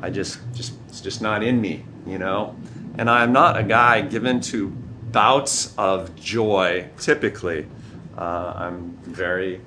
I 0.00 0.10
just 0.10 0.40
just 0.52 0.72
it's 0.88 1.00
just 1.00 1.22
not 1.22 1.44
in 1.44 1.60
me, 1.60 1.84
you 2.04 2.18
know? 2.18 2.56
And 2.98 3.08
I'm 3.08 3.32
not 3.32 3.56
a 3.56 3.62
guy 3.62 4.00
given 4.00 4.40
to 4.52 4.70
bouts 5.12 5.72
of 5.78 6.16
joy 6.16 6.90
typically. 6.98 7.68
Uh, 8.18 8.52
I'm 8.56 8.98
very 9.04 9.60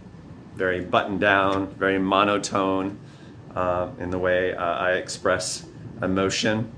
very 0.55 0.81
buttoned 0.81 1.19
down, 1.19 1.67
very 1.75 1.97
monotone 1.97 2.99
uh, 3.55 3.89
in 3.99 4.09
the 4.09 4.19
way 4.19 4.53
uh, 4.53 4.63
I 4.63 4.93
express 4.93 5.65
emotion. 6.01 6.71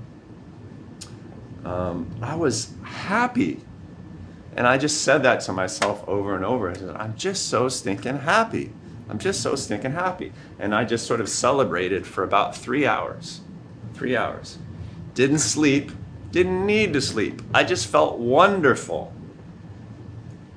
Um, 1.64 2.08
I 2.22 2.36
was 2.36 2.72
happy. 2.82 3.60
And 4.54 4.66
I 4.66 4.78
just 4.78 5.02
said 5.02 5.22
that 5.24 5.40
to 5.40 5.52
myself 5.52 6.06
over 6.08 6.34
and 6.34 6.44
over. 6.44 6.70
I 6.70 6.74
said, 6.74 6.96
I'm 6.96 7.14
just 7.16 7.48
so 7.48 7.68
stinking 7.68 8.20
happy. 8.20 8.72
I'm 9.08 9.18
just 9.18 9.42
so 9.42 9.54
stinking 9.54 9.92
happy. 9.92 10.32
And 10.58 10.74
I 10.74 10.84
just 10.84 11.06
sort 11.06 11.20
of 11.20 11.28
celebrated 11.28 12.06
for 12.06 12.24
about 12.24 12.56
three 12.56 12.86
hours. 12.86 13.40
Three 13.94 14.16
hours. 14.16 14.58
Didn't 15.14 15.38
sleep, 15.38 15.92
didn't 16.30 16.64
need 16.64 16.92
to 16.94 17.00
sleep. 17.00 17.42
I 17.54 17.64
just 17.64 17.86
felt 17.86 18.18
wonderful. 18.18 19.12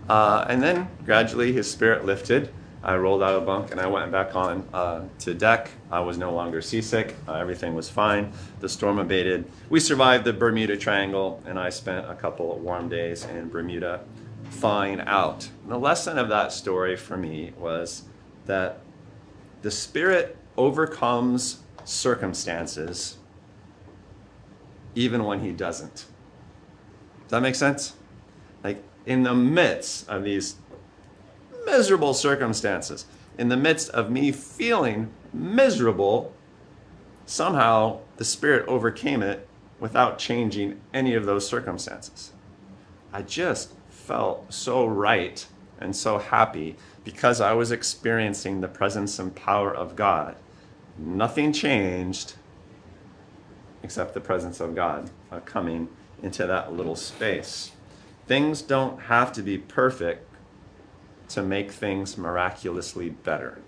Uh, 0.07 0.45
and 0.47 0.63
then 0.63 0.89
gradually 1.05 1.53
his 1.53 1.69
spirit 1.69 2.05
lifted 2.05 2.51
I 2.81 2.95
rolled 2.95 3.21
out 3.21 3.35
of 3.35 3.45
bunk 3.45 3.71
and 3.71 3.79
I 3.79 3.87
went 3.87 4.11
back 4.11 4.35
on 4.35 4.67
uh, 4.73 5.05
to 5.19 5.33
deck. 5.33 5.69
I 5.91 5.99
was 5.99 6.17
no 6.17 6.33
longer 6.33 6.61
seasick. 6.61 7.15
Uh, 7.27 7.33
everything 7.33 7.75
was 7.75 7.89
fine. 7.89 8.31
The 8.61 8.69
storm 8.69 8.99
abated. 8.99 9.45
We 9.69 9.79
survived 9.79 10.23
the 10.23 10.31
Bermuda 10.31 10.77
Triangle, 10.77 11.43
and 11.45 11.59
I 11.59 11.69
spent 11.69 12.09
a 12.09 12.15
couple 12.15 12.55
of 12.55 12.61
warm 12.61 12.87
days 12.87 13.25
in 13.25 13.49
Bermuda 13.49 14.01
thawing 14.51 15.01
out. 15.01 15.49
And 15.63 15.71
the 15.71 15.77
lesson 15.77 16.17
of 16.17 16.29
that 16.29 16.53
story 16.53 16.95
for 16.95 17.17
me 17.17 17.51
was 17.57 18.03
that 18.45 18.79
the 19.61 19.71
Spirit 19.71 20.37
overcomes 20.57 21.59
circumstances 21.83 23.17
even 24.95 25.25
when 25.25 25.41
He 25.41 25.51
doesn't. 25.51 26.05
Does 27.23 27.31
that 27.31 27.41
make 27.41 27.55
sense? 27.55 27.93
Like 28.63 28.81
in 29.05 29.23
the 29.23 29.35
midst 29.35 30.07
of 30.07 30.23
these 30.23 30.55
miserable 31.69 32.13
circumstances, 32.13 33.05
in 33.37 33.49
the 33.49 33.57
midst 33.57 33.89
of 33.91 34.11
me 34.11 34.31
feeling 34.31 35.09
miserable, 35.31 36.33
somehow 37.25 37.99
the 38.17 38.25
Spirit 38.25 38.67
overcame 38.67 39.21
it 39.21 39.47
without 39.79 40.17
changing 40.17 40.79
any 40.93 41.13
of 41.13 41.25
those 41.25 41.47
circumstances. 41.47 42.33
I 43.13 43.21
just 43.21 43.73
felt 43.89 44.51
so 44.53 44.85
right 44.85 45.45
and 45.79 45.95
so 45.95 46.17
happy 46.17 46.75
because 47.03 47.39
I 47.39 47.53
was 47.53 47.71
experiencing 47.71 48.61
the 48.61 48.67
presence 48.67 49.17
and 49.19 49.33
power 49.33 49.73
of 49.73 49.95
God. 49.95 50.35
Nothing 50.97 51.53
changed 51.53 52.33
except 53.81 54.13
the 54.13 54.19
presence 54.19 54.59
of 54.59 54.75
God 54.75 55.09
uh, 55.31 55.39
coming 55.41 55.87
into 56.21 56.45
that 56.45 56.73
little 56.73 56.97
space. 56.97 57.71
Things 58.27 58.61
don't 58.61 59.03
have 59.03 59.31
to 59.33 59.41
be 59.41 59.57
perfect 59.57 60.28
to 61.29 61.43
make 61.43 61.71
things 61.71 62.17
miraculously 62.17 63.09
better. 63.09 63.59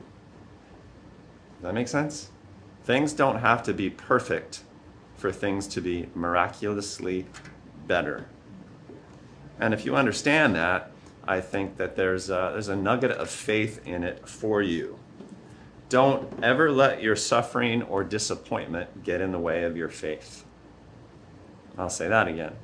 Does 1.55 1.63
that 1.63 1.73
make 1.73 1.87
sense? 1.87 2.29
Things 2.83 3.13
don't 3.13 3.39
have 3.39 3.63
to 3.63 3.73
be 3.73 3.89
perfect 3.89 4.63
for 5.15 5.31
things 5.31 5.67
to 5.67 5.81
be 5.81 6.09
miraculously 6.15 7.27
better. 7.87 8.25
And 9.59 9.73
if 9.73 9.85
you 9.85 9.95
understand 9.95 10.55
that, 10.55 10.91
I 11.27 11.39
think 11.39 11.77
that 11.77 11.95
there's 11.95 12.31
a, 12.31 12.49
there's 12.53 12.67
a 12.67 12.75
nugget 12.75 13.11
of 13.11 13.29
faith 13.29 13.85
in 13.85 14.03
it 14.03 14.27
for 14.27 14.63
you. 14.63 14.97
Don't 15.89 16.43
ever 16.43 16.71
let 16.71 17.03
your 17.03 17.15
suffering 17.15 17.83
or 17.83 18.03
disappointment 18.03 19.03
get 19.03 19.21
in 19.21 19.31
the 19.31 19.39
way 19.39 19.63
of 19.63 19.77
your 19.77 19.89
faith. 19.89 20.45
I'll 21.77 21.89
say 21.89 22.07
that 22.07 22.27
again. 22.27 22.55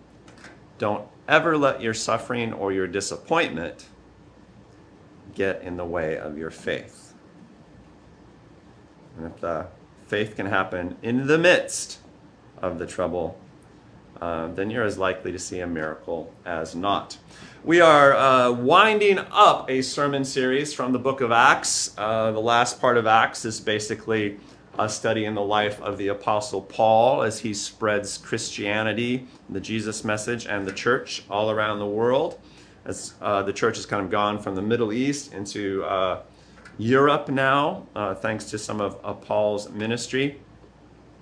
Don't 0.79 1.07
ever 1.27 1.57
let 1.57 1.81
your 1.81 1.93
suffering 1.93 2.53
or 2.53 2.71
your 2.71 2.87
disappointment 2.87 3.85
get 5.35 5.61
in 5.61 5.77
the 5.77 5.85
way 5.85 6.17
of 6.17 6.37
your 6.37 6.51
faith. 6.51 7.13
And 9.17 9.27
if 9.27 9.39
the 9.39 9.67
faith 10.07 10.35
can 10.35 10.45
happen 10.45 10.95
in 11.01 11.27
the 11.27 11.37
midst 11.37 11.99
of 12.61 12.79
the 12.79 12.85
trouble, 12.85 13.37
uh, 14.21 14.47
then 14.53 14.69
you're 14.69 14.83
as 14.83 14.97
likely 14.97 15.31
to 15.31 15.39
see 15.39 15.59
a 15.59 15.67
miracle 15.67 16.33
as 16.45 16.75
not. 16.75 17.17
We 17.63 17.81
are 17.81 18.15
uh, 18.15 18.51
winding 18.51 19.19
up 19.31 19.69
a 19.69 19.81
sermon 19.81 20.23
series 20.23 20.73
from 20.73 20.93
the 20.93 20.99
book 20.99 21.21
of 21.21 21.31
Acts. 21.31 21.93
Uh, 21.97 22.31
the 22.31 22.39
last 22.39 22.79
part 22.79 22.97
of 22.97 23.05
Acts 23.05 23.45
is 23.45 23.59
basically 23.59 24.39
a 24.79 24.87
study 24.87 25.25
in 25.25 25.33
the 25.33 25.41
life 25.41 25.81
of 25.81 25.97
the 25.97 26.07
Apostle 26.07 26.61
Paul 26.61 27.23
as 27.23 27.39
he 27.39 27.53
spreads 27.53 28.17
Christianity, 28.17 29.27
the 29.49 29.59
Jesus 29.59 30.03
message, 30.03 30.45
and 30.45 30.67
the 30.67 30.71
church 30.71 31.23
all 31.29 31.51
around 31.51 31.79
the 31.79 31.87
world. 31.87 32.39
As 32.87 33.13
uh, 33.21 33.43
the 33.43 33.53
church 33.53 33.75
has 33.75 33.85
kind 33.85 34.03
of 34.03 34.09
gone 34.09 34.39
from 34.39 34.55
the 34.55 34.61
Middle 34.61 34.93
East 34.93 35.33
into 35.33 35.83
uh, 35.83 36.21
Europe 36.77 37.27
now, 37.27 37.85
uh, 37.95 38.15
thanks 38.15 38.45
to 38.45 38.57
some 38.57 38.81
of 38.81 39.21
Paul's 39.21 39.69
ministry. 39.69 40.39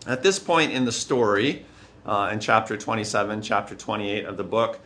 At 0.05 0.21
this 0.21 0.37
point 0.37 0.71
in 0.71 0.85
the 0.85 0.91
story, 0.91 1.65
uh, 2.05 2.29
in 2.31 2.39
chapter 2.39 2.77
27, 2.77 3.41
chapter 3.41 3.73
28 3.73 4.25
of 4.25 4.37
the 4.37 4.43
book, 4.43 4.79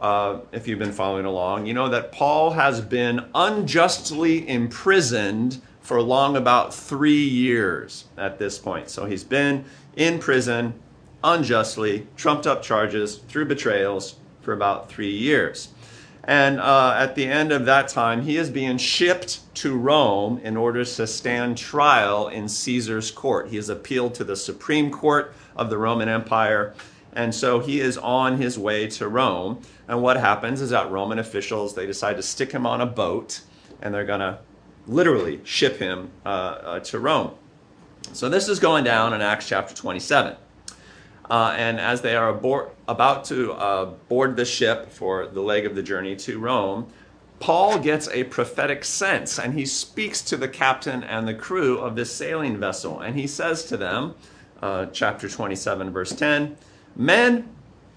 uh, 0.00 0.40
if 0.52 0.66
you've 0.66 0.78
been 0.78 0.92
following 0.92 1.26
along, 1.26 1.66
you 1.66 1.74
know 1.74 1.90
that 1.90 2.10
Paul 2.10 2.52
has 2.52 2.80
been 2.80 3.26
unjustly 3.34 4.48
imprisoned 4.48 5.60
for 5.82 6.00
long 6.00 6.36
about 6.36 6.74
three 6.74 7.22
years 7.22 8.06
at 8.16 8.38
this 8.38 8.58
point. 8.58 8.88
So 8.88 9.04
he's 9.04 9.22
been 9.22 9.64
in 9.96 10.18
prison 10.18 10.74
unjustly, 11.22 12.06
trumped 12.16 12.46
up 12.46 12.62
charges 12.62 13.16
through 13.28 13.44
betrayals 13.44 14.16
for 14.40 14.52
about 14.52 14.88
three 14.88 15.10
years. 15.10 15.68
And 16.24 16.60
uh, 16.60 16.94
at 16.96 17.14
the 17.16 17.26
end 17.26 17.50
of 17.50 17.64
that 17.64 17.88
time, 17.88 18.22
he 18.22 18.36
is 18.36 18.48
being 18.48 18.78
shipped 18.78 19.40
to 19.56 19.76
Rome 19.76 20.38
in 20.38 20.56
order 20.56 20.84
to 20.84 21.06
stand 21.06 21.58
trial 21.58 22.28
in 22.28 22.48
Caesar's 22.48 23.10
court. 23.10 23.48
He 23.48 23.56
has 23.56 23.68
appealed 23.68 24.14
to 24.14 24.24
the 24.24 24.36
Supreme 24.36 24.90
Court 24.90 25.34
of 25.56 25.68
the 25.68 25.78
Roman 25.78 26.08
Empire. 26.08 26.74
And 27.14 27.34
so 27.34 27.58
he 27.58 27.80
is 27.80 27.98
on 27.98 28.38
his 28.38 28.58
way 28.58 28.86
to 28.88 29.08
Rome. 29.08 29.60
And 29.88 30.00
what 30.00 30.16
happens 30.16 30.60
is 30.60 30.70
that 30.70 30.90
Roman 30.90 31.18
officials, 31.18 31.74
they 31.74 31.86
decide 31.86 32.16
to 32.16 32.22
stick 32.22 32.52
him 32.52 32.66
on 32.66 32.80
a 32.80 32.86
boat 32.86 33.40
and 33.82 33.92
they're 33.92 34.06
going 34.06 34.20
to 34.20 34.38
literally 34.86 35.40
ship 35.44 35.78
him 35.78 36.10
uh, 36.24 36.28
uh, 36.28 36.80
to 36.80 36.98
Rome. 37.00 37.32
So 38.12 38.28
this 38.28 38.48
is 38.48 38.58
going 38.58 38.84
down 38.84 39.12
in 39.12 39.20
Acts 39.20 39.48
chapter 39.48 39.74
27. 39.74 40.36
Uh, 41.30 41.54
and 41.56 41.80
as 41.80 42.02
they 42.02 42.16
are 42.16 42.28
abort, 42.28 42.74
about 42.88 43.24
to 43.24 43.52
uh, 43.52 43.86
board 44.08 44.36
the 44.36 44.44
ship 44.44 44.90
for 44.90 45.26
the 45.26 45.40
leg 45.40 45.64
of 45.64 45.74
the 45.74 45.82
journey 45.82 46.16
to 46.16 46.38
Rome, 46.38 46.86
Paul 47.40 47.78
gets 47.78 48.08
a 48.08 48.24
prophetic 48.24 48.84
sense 48.84 49.38
and 49.38 49.54
he 49.54 49.66
speaks 49.66 50.22
to 50.22 50.36
the 50.36 50.48
captain 50.48 51.02
and 51.02 51.26
the 51.26 51.34
crew 51.34 51.78
of 51.78 51.96
this 51.96 52.12
sailing 52.12 52.56
vessel. 52.58 53.00
And 53.00 53.18
he 53.18 53.26
says 53.26 53.64
to 53.66 53.76
them, 53.76 54.14
uh, 54.62 54.86
chapter 54.86 55.28
27, 55.28 55.90
verse 55.90 56.14
10, 56.14 56.56
Men, 56.94 57.48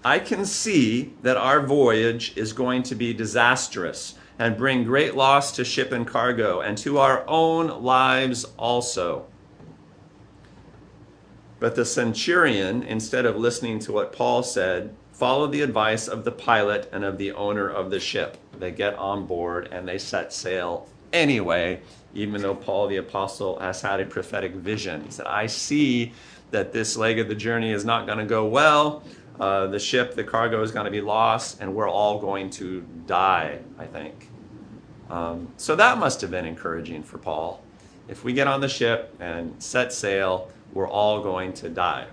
I 0.04 0.18
can 0.18 0.44
see 0.44 1.14
that 1.22 1.36
our 1.36 1.60
voyage 1.64 2.36
is 2.36 2.52
going 2.52 2.82
to 2.84 2.94
be 2.94 3.12
disastrous 3.12 4.14
and 4.38 4.56
bring 4.56 4.84
great 4.84 5.14
loss 5.14 5.52
to 5.52 5.64
ship 5.64 5.92
and 5.92 6.06
cargo 6.06 6.60
and 6.60 6.76
to 6.78 6.98
our 6.98 7.24
own 7.28 7.82
lives 7.82 8.44
also. 8.56 9.26
But 11.58 11.74
the 11.74 11.84
centurion, 11.84 12.82
instead 12.82 13.24
of 13.24 13.36
listening 13.36 13.78
to 13.80 13.92
what 13.92 14.12
Paul 14.12 14.42
said, 14.42 14.94
followed 15.12 15.52
the 15.52 15.62
advice 15.62 16.08
of 16.08 16.24
the 16.24 16.32
pilot 16.32 16.90
and 16.92 17.02
of 17.02 17.16
the 17.16 17.32
owner 17.32 17.68
of 17.68 17.90
the 17.90 17.98
ship. 17.98 18.36
They 18.58 18.70
get 18.70 18.94
on 18.96 19.26
board 19.26 19.68
and 19.72 19.88
they 19.88 19.96
set 19.96 20.32
sail 20.32 20.88
anyway, 21.12 21.80
even 22.14 22.42
though 22.42 22.54
Paul 22.54 22.88
the 22.88 22.98
apostle 22.98 23.58
has 23.58 23.80
had 23.80 24.00
a 24.00 24.04
prophetic 24.04 24.52
vision. 24.52 25.04
He 25.04 25.10
said, 25.10 25.26
I 25.26 25.46
see 25.46 26.12
that 26.50 26.72
this 26.72 26.96
leg 26.96 27.18
of 27.18 27.28
the 27.28 27.34
journey 27.34 27.72
is 27.72 27.84
not 27.84 28.06
going 28.06 28.18
to 28.18 28.26
go 28.26 28.46
well. 28.46 29.02
Uh, 29.40 29.66
the 29.66 29.78
ship, 29.78 30.14
the 30.14 30.24
cargo 30.24 30.62
is 30.62 30.70
going 30.70 30.84
to 30.84 30.90
be 30.90 31.00
lost, 31.00 31.60
and 31.60 31.74
we're 31.74 31.88
all 31.88 32.20
going 32.20 32.50
to 32.50 32.82
die, 33.06 33.58
I 33.78 33.86
think. 33.86 34.28
Um, 35.10 35.48
so 35.56 35.76
that 35.76 35.98
must 35.98 36.20
have 36.20 36.30
been 36.30 36.46
encouraging 36.46 37.02
for 37.02 37.18
Paul. 37.18 37.62
If 38.08 38.24
we 38.24 38.32
get 38.32 38.46
on 38.46 38.60
the 38.60 38.68
ship 38.68 39.14
and 39.20 39.62
set 39.62 39.92
sail, 39.92 40.50
we're 40.76 40.88
all 40.88 41.22
going 41.22 41.54
to 41.54 41.70
die. 41.70 42.06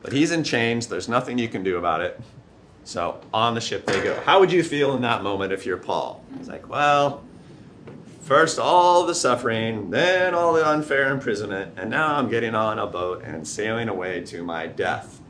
But 0.00 0.12
he's 0.12 0.30
in 0.30 0.44
chains, 0.44 0.86
there's 0.86 1.08
nothing 1.08 1.38
you 1.38 1.48
can 1.48 1.64
do 1.64 1.76
about 1.76 2.02
it. 2.02 2.20
So 2.84 3.20
on 3.34 3.54
the 3.54 3.60
ship 3.60 3.84
they 3.84 4.00
go. 4.00 4.18
How 4.20 4.38
would 4.38 4.52
you 4.52 4.62
feel 4.62 4.94
in 4.94 5.02
that 5.02 5.24
moment 5.24 5.52
if 5.52 5.66
you're 5.66 5.76
Paul? 5.76 6.24
He's 6.38 6.48
like, 6.48 6.68
well, 6.68 7.24
first 8.22 8.60
all 8.60 9.04
the 9.06 9.14
suffering, 9.14 9.90
then 9.90 10.36
all 10.36 10.52
the 10.52 10.64
unfair 10.66 11.10
imprisonment, 11.10 11.74
and 11.76 11.90
now 11.90 12.14
I'm 12.14 12.28
getting 12.28 12.54
on 12.54 12.78
a 12.78 12.86
boat 12.86 13.24
and 13.24 13.46
sailing 13.46 13.88
away 13.88 14.22
to 14.26 14.44
my 14.44 14.68
death. 14.68 15.20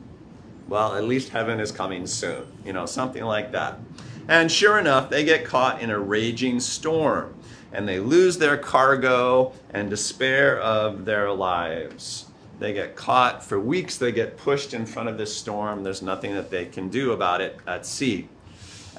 Well, 0.67 0.95
at 0.95 1.03
least 1.03 1.29
heaven 1.29 1.59
is 1.59 1.71
coming 1.71 2.05
soon. 2.05 2.45
You 2.63 2.73
know, 2.73 2.85
something 2.85 3.23
like 3.23 3.51
that. 3.53 3.79
And 4.27 4.51
sure 4.51 4.77
enough, 4.77 5.09
they 5.09 5.25
get 5.25 5.45
caught 5.45 5.81
in 5.81 5.89
a 5.89 5.99
raging 5.99 6.59
storm 6.59 7.33
and 7.73 7.87
they 7.87 7.99
lose 7.99 8.37
their 8.37 8.57
cargo 8.57 9.53
and 9.71 9.89
despair 9.89 10.59
of 10.59 11.05
their 11.05 11.31
lives. 11.31 12.25
They 12.59 12.73
get 12.73 12.95
caught 12.95 13.43
for 13.43 13.59
weeks, 13.59 13.97
they 13.97 14.11
get 14.11 14.37
pushed 14.37 14.73
in 14.73 14.85
front 14.85 15.09
of 15.09 15.17
this 15.17 15.35
storm. 15.35 15.83
There's 15.83 16.01
nothing 16.01 16.35
that 16.35 16.51
they 16.51 16.65
can 16.65 16.89
do 16.89 17.11
about 17.11 17.41
it 17.41 17.57
at 17.65 17.85
sea. 17.85 18.29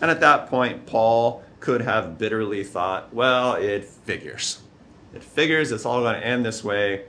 And 0.01 0.11
at 0.11 0.21
that 0.21 0.49
point, 0.49 0.85
Paul 0.87 1.45
could 1.61 1.81
have 1.81 2.19
bitterly 2.19 2.65
thought, 2.65 3.15
well, 3.15 3.55
it 3.55 3.85
figures. 3.85 4.61
It 5.15 5.23
figures 5.23 5.71
it's 5.71 5.87
all 5.87 6.01
going 6.01 6.21
to 6.21 6.27
end 6.27 6.45
this 6.45 6.65
way. 6.65 7.05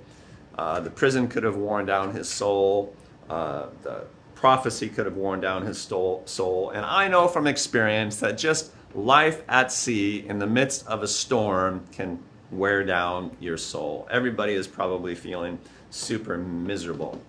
Uh, 0.56 0.80
the 0.80 0.92
prison 0.92 1.28
could 1.28 1.44
have 1.44 1.56
worn 1.56 1.88
down 1.88 2.14
his 2.14 2.30
soul. 2.30 2.96
Uh, 3.30 3.68
the 3.82 4.04
prophecy 4.36 4.90
could 4.90 5.06
have 5.06 5.16
worn 5.16 5.40
down 5.40 5.66
his 5.66 5.80
soul. 5.80 6.72
And 6.76 6.86
I 6.86 7.08
know 7.08 7.28
from 7.28 7.48
experience 7.48 8.18
that 8.18 8.38
just 8.38 8.73
life 8.96 9.44
at 9.48 9.72
sea 9.72 10.26
in 10.28 10.40
the 10.40 10.48
midst 10.48 10.86
of 10.88 11.04
a 11.04 11.08
storm 11.08 11.86
can 11.92 12.20
wear 12.52 12.84
down 12.84 13.36
your 13.40 13.58
soul. 13.58 14.08
Everybody 14.12 14.54
is 14.54 14.68
probably 14.68 15.16
feeling 15.16 15.60
super 15.90 16.38
miserable. 16.38 17.22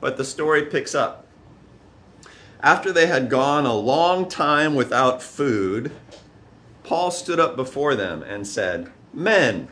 But 0.00 0.16
the 0.16 0.24
story 0.24 0.66
picks 0.66 0.94
up. 0.94 1.26
After 2.62 2.92
they 2.92 3.06
had 3.06 3.30
gone 3.30 3.66
a 3.66 3.74
long 3.74 4.28
time 4.28 4.74
without 4.74 5.22
food, 5.22 5.92
Paul 6.84 7.10
stood 7.10 7.40
up 7.40 7.56
before 7.56 7.94
them 7.94 8.22
and 8.22 8.46
said, 8.46 8.90
Men, 9.12 9.68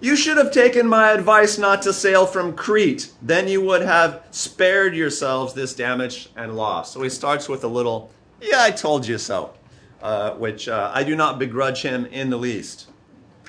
you 0.00 0.16
should 0.16 0.36
have 0.36 0.50
taken 0.50 0.86
my 0.86 1.12
advice 1.12 1.58
not 1.58 1.82
to 1.82 1.92
sail 1.92 2.26
from 2.26 2.54
Crete. 2.54 3.10
Then 3.22 3.48
you 3.48 3.60
would 3.62 3.82
have 3.82 4.26
spared 4.30 4.94
yourselves 4.94 5.54
this 5.54 5.74
damage 5.74 6.28
and 6.36 6.56
loss. 6.56 6.92
So 6.92 7.02
he 7.02 7.08
starts 7.08 7.48
with 7.48 7.64
a 7.64 7.68
little, 7.68 8.10
Yeah, 8.40 8.62
I 8.62 8.70
told 8.70 9.06
you 9.06 9.18
so, 9.18 9.54
uh, 10.02 10.32
which 10.32 10.68
uh, 10.68 10.90
I 10.94 11.04
do 11.04 11.16
not 11.16 11.38
begrudge 11.38 11.82
him 11.82 12.06
in 12.06 12.30
the 12.30 12.36
least. 12.36 12.88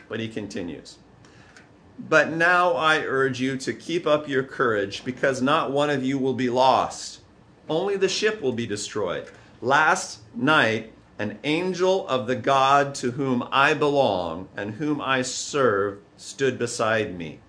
But 0.08 0.20
he 0.20 0.28
continues. 0.28 0.98
But 2.00 2.32
now 2.32 2.74
I 2.74 3.00
urge 3.00 3.40
you 3.40 3.58
to 3.58 3.74
keep 3.74 4.06
up 4.06 4.28
your 4.28 4.44
courage, 4.44 5.04
because 5.04 5.42
not 5.42 5.72
one 5.72 5.90
of 5.90 6.04
you 6.04 6.18
will 6.18 6.36
be 6.36 6.50
lost. 6.50 7.22
Only 7.70 7.98
the 7.98 8.08
ship 8.08 8.42
will 8.42 8.54
be 8.54 8.68
destroyed. 8.68 9.30
Last 9.62 10.20
night, 10.36 10.94
an 11.20 11.40
angel 11.44 12.08
of 12.08 12.28
the 12.28 12.36
God 12.36 12.94
to 12.96 13.12
whom 13.12 13.48
I 13.52 13.74
belong 13.74 14.48
and 14.56 14.76
whom 14.76 15.02
I 15.02 15.24
serve 15.24 16.00
stood 16.16 16.60
beside 16.60 17.18
me 17.18 17.40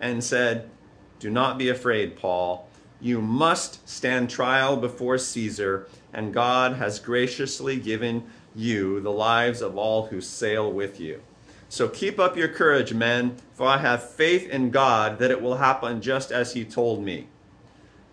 and 0.00 0.22
said, 0.22 0.70
Do 1.18 1.28
not 1.28 1.58
be 1.58 1.68
afraid, 1.68 2.16
Paul. 2.16 2.68
You 3.00 3.20
must 3.20 3.88
stand 3.88 4.30
trial 4.30 4.76
before 4.76 5.18
Caesar, 5.18 5.88
and 6.12 6.34
God 6.34 6.74
has 6.74 6.98
graciously 6.98 7.76
given 7.76 8.24
you 8.54 9.00
the 9.00 9.12
lives 9.12 9.62
of 9.62 9.76
all 9.76 10.06
who 10.06 10.20
sail 10.20 10.70
with 10.72 11.00
you. 11.00 11.22
So 11.68 11.88
keep 11.88 12.18
up 12.18 12.36
your 12.36 12.48
courage, 12.48 12.92
men, 12.92 13.36
for 13.54 13.66
I 13.66 13.78
have 13.78 14.10
faith 14.10 14.48
in 14.48 14.70
God 14.70 15.18
that 15.20 15.30
it 15.30 15.40
will 15.40 15.56
happen 15.56 16.00
just 16.00 16.32
as 16.32 16.52
he 16.52 16.64
told 16.64 17.02
me. 17.02 17.28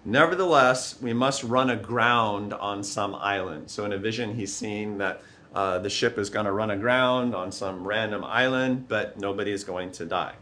Nevertheless, 0.05 1.01
we 1.01 1.11
must 1.11 1.43
run 1.43 1.69
aground 1.69 2.53
on 2.53 2.83
some 2.83 3.15
island. 3.15 3.69
So 3.71 3.83
in 3.83 3.93
a 3.93 3.97
vision, 3.97 4.35
he's 4.35 4.53
seeing 4.53 4.99
that 4.99 5.21
uh, 5.55 5.79
the 5.79 5.89
ship 5.89 6.19
is 6.19 6.29
going 6.29 6.45
to 6.45 6.51
run 6.51 6.71
aground 6.71 7.33
on 7.33 7.51
some 7.51 7.85
random 7.85 8.23
island, 8.23 8.87
but 8.87 9.19
nobody 9.19 9.51
is 9.51 9.63
going 9.63 9.91
to 9.93 10.05
die. 10.05 10.35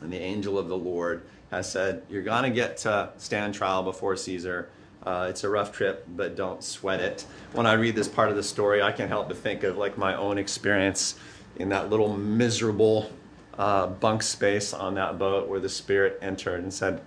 And 0.00 0.12
the 0.12 0.20
angel 0.20 0.56
of 0.56 0.68
the 0.68 0.78
Lord 0.78 1.26
has 1.50 1.70
said, 1.70 2.04
You're 2.08 2.22
going 2.22 2.44
to 2.44 2.50
get 2.50 2.76
to 2.78 3.10
stand 3.18 3.54
trial 3.54 3.82
before 3.82 4.16
Caesar. 4.16 4.70
Uh, 5.02 5.26
it's 5.30 5.44
a 5.44 5.48
rough 5.48 5.72
trip, 5.72 6.06
but 6.14 6.36
don't 6.36 6.62
sweat 6.62 7.00
it. 7.00 7.24
When 7.52 7.66
I 7.66 7.72
read 7.72 7.94
this 7.94 8.08
part 8.08 8.28
of 8.28 8.36
the 8.36 8.42
story, 8.42 8.82
I 8.82 8.92
can't 8.92 9.08
help 9.08 9.28
but 9.28 9.38
think 9.38 9.62
of 9.62 9.78
like 9.78 9.96
my 9.96 10.14
own 10.14 10.36
experience 10.36 11.14
in 11.56 11.70
that 11.70 11.90
little 11.90 12.16
miserable 12.16 13.10
uh, 13.58 13.86
bunk 13.86 14.22
space 14.22 14.72
on 14.72 14.94
that 14.94 15.18
boat 15.18 15.48
where 15.48 15.60
the 15.60 15.68
Spirit 15.68 16.18
entered 16.22 16.62
and 16.62 16.72
said, 16.72 17.00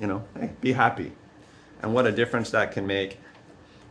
you 0.00 0.06
know, 0.06 0.24
hey, 0.38 0.50
be 0.60 0.72
happy. 0.72 1.12
And 1.82 1.94
what 1.94 2.06
a 2.06 2.12
difference 2.12 2.50
that 2.50 2.72
can 2.72 2.86
make. 2.86 3.18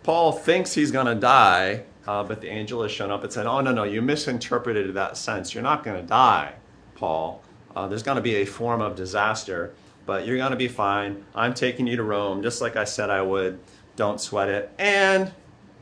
Paul 0.04 0.32
thinks 0.32 0.74
he's 0.74 0.92
going 0.92 1.06
to 1.06 1.16
die, 1.16 1.84
uh, 2.06 2.24
but 2.24 2.42
the 2.42 2.50
angel 2.50 2.82
has 2.84 2.92
shown 2.92 3.12
up 3.12 3.24
and 3.24 3.32
said, 3.32 3.46
oh, 3.46 3.62
no, 3.62 3.72
no, 3.72 3.84
you 3.84 4.02
misinterpreted 4.02 4.94
that 4.94 5.18
sense. 5.18 5.54
You're 5.54 5.64
not 5.64 5.84
going 5.84 6.00
to 6.02 6.08
die, 6.08 6.54
Paul. 6.96 7.42
Uh, 7.76 7.88
there's 7.88 8.04
going 8.04 8.18
to 8.18 8.22
be 8.22 8.36
a 8.36 8.46
form 8.46 8.82
of 8.82 8.96
disaster, 8.96 9.74
but 10.06 10.26
you're 10.26 10.38
going 10.38 10.52
to 10.52 10.58
be 10.58 10.68
fine. 10.68 11.24
I'm 11.34 11.54
taking 11.54 11.88
you 11.88 11.96
to 11.96 12.04
Rome, 12.04 12.42
just 12.44 12.62
like 12.62 12.76
I 12.76 12.84
said 12.84 13.10
I 13.10 13.22
would. 13.22 13.60
Don't 13.96 14.20
sweat 14.20 14.50
it. 14.50 14.72
And 14.78 15.32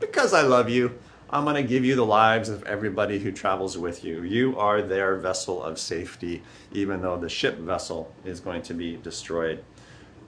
because 0.00 0.34
I 0.34 0.42
love 0.42 0.68
you, 0.68 0.98
I'm 1.30 1.44
going 1.44 1.56
to 1.56 1.62
give 1.62 1.84
you 1.84 1.94
the 1.94 2.04
lives 2.04 2.50
of 2.50 2.62
everybody 2.64 3.18
who 3.18 3.32
travels 3.32 3.78
with 3.78 4.04
you. 4.04 4.22
You 4.22 4.58
are 4.58 4.82
their 4.82 5.16
vessel 5.16 5.62
of 5.62 5.78
safety, 5.78 6.42
even 6.72 7.00
though 7.00 7.16
the 7.16 7.28
ship 7.28 7.56
vessel 7.56 8.12
is 8.24 8.38
going 8.38 8.62
to 8.62 8.74
be 8.74 8.96
destroyed. 8.96 9.64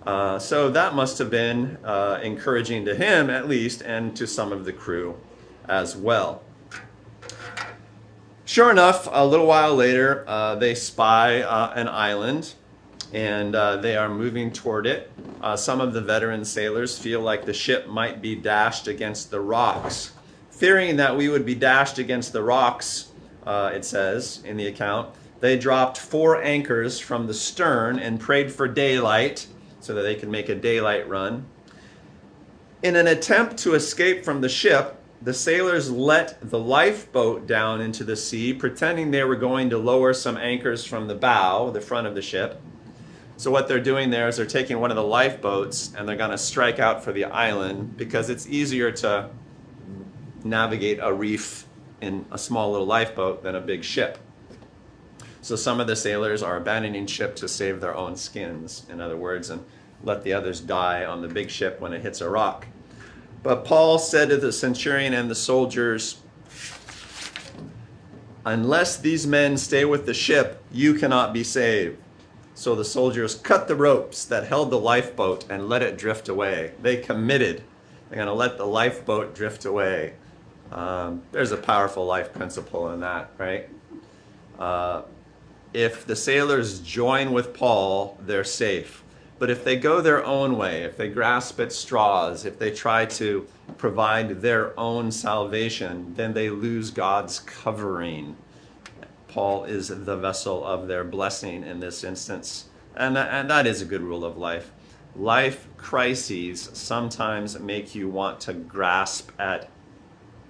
Uh, 0.07 0.38
so 0.38 0.70
that 0.70 0.94
must 0.94 1.18
have 1.18 1.30
been 1.30 1.78
uh, 1.85 2.20
encouraging 2.22 2.87
to 2.87 2.94
him, 2.94 3.28
at 3.28 3.48
least, 3.48 3.83
and 3.83 4.16
to 4.16 4.26
some 4.26 4.52
of 4.52 4.64
the 4.64 4.72
crew 4.72 5.18
as 5.68 5.96
well. 5.96 6.42
Sure 8.46 8.70
enough, 8.70 9.09
a 9.11 9.26
little 9.26 9.46
while 9.46 9.74
later, 9.74 10.24
uh, 10.26 10.54
they 10.54 10.74
spy 10.74 11.40
uh, 11.40 11.72
an 11.74 11.88
island 11.88 12.54
and 13.14 13.55
uh, 13.55 13.77
they 13.77 13.96
are 13.96 14.09
moving 14.09 14.53
toward 14.53 14.87
it. 14.87 15.11
Uh, 15.40 15.57
some 15.57 15.81
of 15.81 15.94
the 15.94 16.00
veteran 16.00 16.44
sailors 16.44 16.98
feel 16.98 17.20
like 17.20 17.46
the 17.46 17.55
ship 17.55 17.87
might 17.87 18.20
be 18.20 18.35
dashed 18.35 18.88
against 18.88 19.31
the 19.31 19.40
rocks. 19.40 20.12
Fearing 20.50 20.96
that 20.96 21.16
we 21.16 21.29
would 21.29 21.46
be 21.46 21.55
dashed 21.55 21.98
against 21.98 22.33
the 22.33 22.42
rocks, 22.42 23.12
it 23.46 23.85
says 23.85 24.42
in 24.44 24.57
the 24.57 24.66
account, 24.66 25.14
they 25.40 25.59
dropped 25.59 25.98
four 25.98 26.42
anchors 26.42 26.98
from 26.98 27.27
the 27.27 27.35
stern 27.35 27.98
and 27.98 28.18
prayed 28.18 28.53
for 28.53 28.66
daylight 28.66 29.46
so 29.81 29.94
that 29.94 30.03
they 30.03 30.14
could 30.14 30.29
make 30.29 30.48
a 30.48 30.55
daylight 30.55 31.09
run. 31.09 31.46
In 32.83 32.96
an 32.96 33.07
attempt 33.07 33.59
to 33.59 33.74
escape 33.74 34.24
from 34.24 34.40
the 34.40 34.48
ship, 34.48 35.00
the 35.22 35.35
sailors 35.35 35.90
let 35.90 36.38
the 36.50 36.59
lifeboat 36.59 37.46
down 37.46 37.81
into 37.81 38.05
the 38.05 38.16
sea, 38.16 38.53
pretending 38.53 39.11
they 39.11 39.24
were 39.24 39.37
going 39.37 39.70
to 39.70 39.79
lower 39.79 40.12
some 40.12 40.37
anchors 40.37 40.85
from 40.85 41.07
the 41.07 41.14
bow, 41.14 41.70
the 41.70 41.81
front 41.81 42.07
of 42.07 42.14
the 42.14 42.22
ship. 42.22 42.61
So, 43.37 43.51
what 43.51 43.66
they're 43.66 43.81
doing 43.81 44.11
there 44.11 44.29
is 44.29 44.37
they're 44.37 44.47
taking 44.47 44.79
one 44.79 44.90
of 44.90 44.97
the 44.97 45.03
lifeboats 45.03 45.92
and 45.97 46.09
they're 46.09 46.16
going 46.16 46.31
to 46.31 46.38
strike 46.38 46.79
out 46.79 47.03
for 47.03 47.12
the 47.12 47.25
island 47.25 47.97
because 47.97 48.31
it's 48.31 48.47
easier 48.47 48.92
to 48.92 49.29
navigate 50.44 50.99
a 51.03 51.12
reef 51.12 51.66
in 52.01 52.27
a 52.31 52.38
small 52.38 52.70
little 52.70 52.87
lifeboat 52.87 53.42
than 53.42 53.55
a 53.57 53.61
big 53.61 53.83
ship. 53.83 54.18
So 55.40 55.57
some 55.57 55.81
of 55.81 55.87
the 55.87 55.97
sailors 55.97 56.42
are 56.42 56.57
abandoning 56.57 57.07
ship 57.07 57.37
to 57.37 57.49
save 57.49 57.81
their 57.81 57.94
own 57.94 58.16
skins, 58.16 58.87
in 58.88 59.01
other 59.01 59.16
words, 59.16 59.51
and 59.51 59.64
let 60.03 60.23
the 60.23 60.33
others 60.33 60.61
die 60.61 61.05
on 61.05 61.23
the 61.23 61.29
big 61.29 61.51
ship 61.51 61.81
when 61.81 61.92
it 61.92 62.03
hits 62.03 62.20
a 62.20 62.29
rock. 62.29 62.66
But 63.42 63.64
Paul 63.64 63.99
said 63.99 64.31
to 64.31 64.37
the 64.37 64.53
centurion 64.53 65.12
and 65.12 65.31
the 65.31 65.35
soldiers, 65.35 66.18
Unless 68.47 68.99
these 68.99 69.27
men 69.27 69.57
stay 69.57 69.85
with 69.85 70.07
the 70.07 70.14
ship, 70.14 70.62
you 70.70 70.94
cannot 70.94 71.33
be 71.33 71.42
saved. 71.42 71.99
So 72.54 72.74
the 72.76 72.84
soldiers 72.84 73.34
cut 73.34 73.66
the 73.66 73.74
ropes 73.74 74.24
that 74.26 74.46
held 74.46 74.70
the 74.70 74.78
lifeboat 74.78 75.44
and 75.50 75.68
let 75.68 75.82
it 75.82 75.98
drift 75.98 76.28
away. 76.28 76.72
They 76.80 76.96
committed. 76.96 77.64
They're 78.08 78.16
going 78.16 78.28
to 78.28 78.32
let 78.32 78.58
the 78.58 78.66
lifeboat 78.66 79.34
drift 79.34 79.64
away. 79.64 80.14
Um, 80.70 81.22
there's 81.32 81.52
a 81.52 81.56
powerful 81.56 82.06
life 82.06 82.32
principle 82.32 82.90
in 82.90 83.00
that, 83.00 83.30
right? 83.38 83.68
Uh, 84.58 85.02
if 85.72 86.06
the 86.06 86.14
sailors 86.14 86.78
join 86.80 87.32
with 87.32 87.52
Paul, 87.52 88.16
they're 88.20 88.44
safe. 88.44 89.02
But 89.40 89.50
if 89.50 89.64
they 89.64 89.76
go 89.76 90.00
their 90.00 90.24
own 90.24 90.56
way, 90.56 90.84
if 90.84 90.96
they 90.96 91.08
grasp 91.08 91.58
at 91.58 91.72
straws, 91.72 92.44
if 92.44 92.58
they 92.58 92.70
try 92.70 93.04
to 93.06 93.46
provide 93.78 94.40
their 94.40 94.78
own 94.78 95.10
salvation, 95.10 96.14
then 96.14 96.32
they 96.32 96.50
lose 96.50 96.90
God's 96.90 97.40
covering. 97.40 98.36
Paul 99.35 99.64
is 99.64 99.88
the 99.88 100.16
vessel 100.16 100.64
of 100.64 100.87
their 100.87 101.03
blessing 101.03 101.64
in 101.64 101.81
this 101.81 102.05
instance. 102.05 102.66
And, 102.94 103.18
and 103.18 103.51
that 103.51 103.66
is 103.66 103.83
a 103.83 103.85
good 103.85 104.01
rule 104.01 104.25
of 104.25 104.38
life. 104.38 104.70
Life 105.16 105.66
crises 105.77 106.70
sometimes 106.73 107.59
make 107.59 107.97
you 107.97 108.09
want 108.09 108.38
to 108.42 108.53
grasp 108.55 109.33
at 109.40 109.68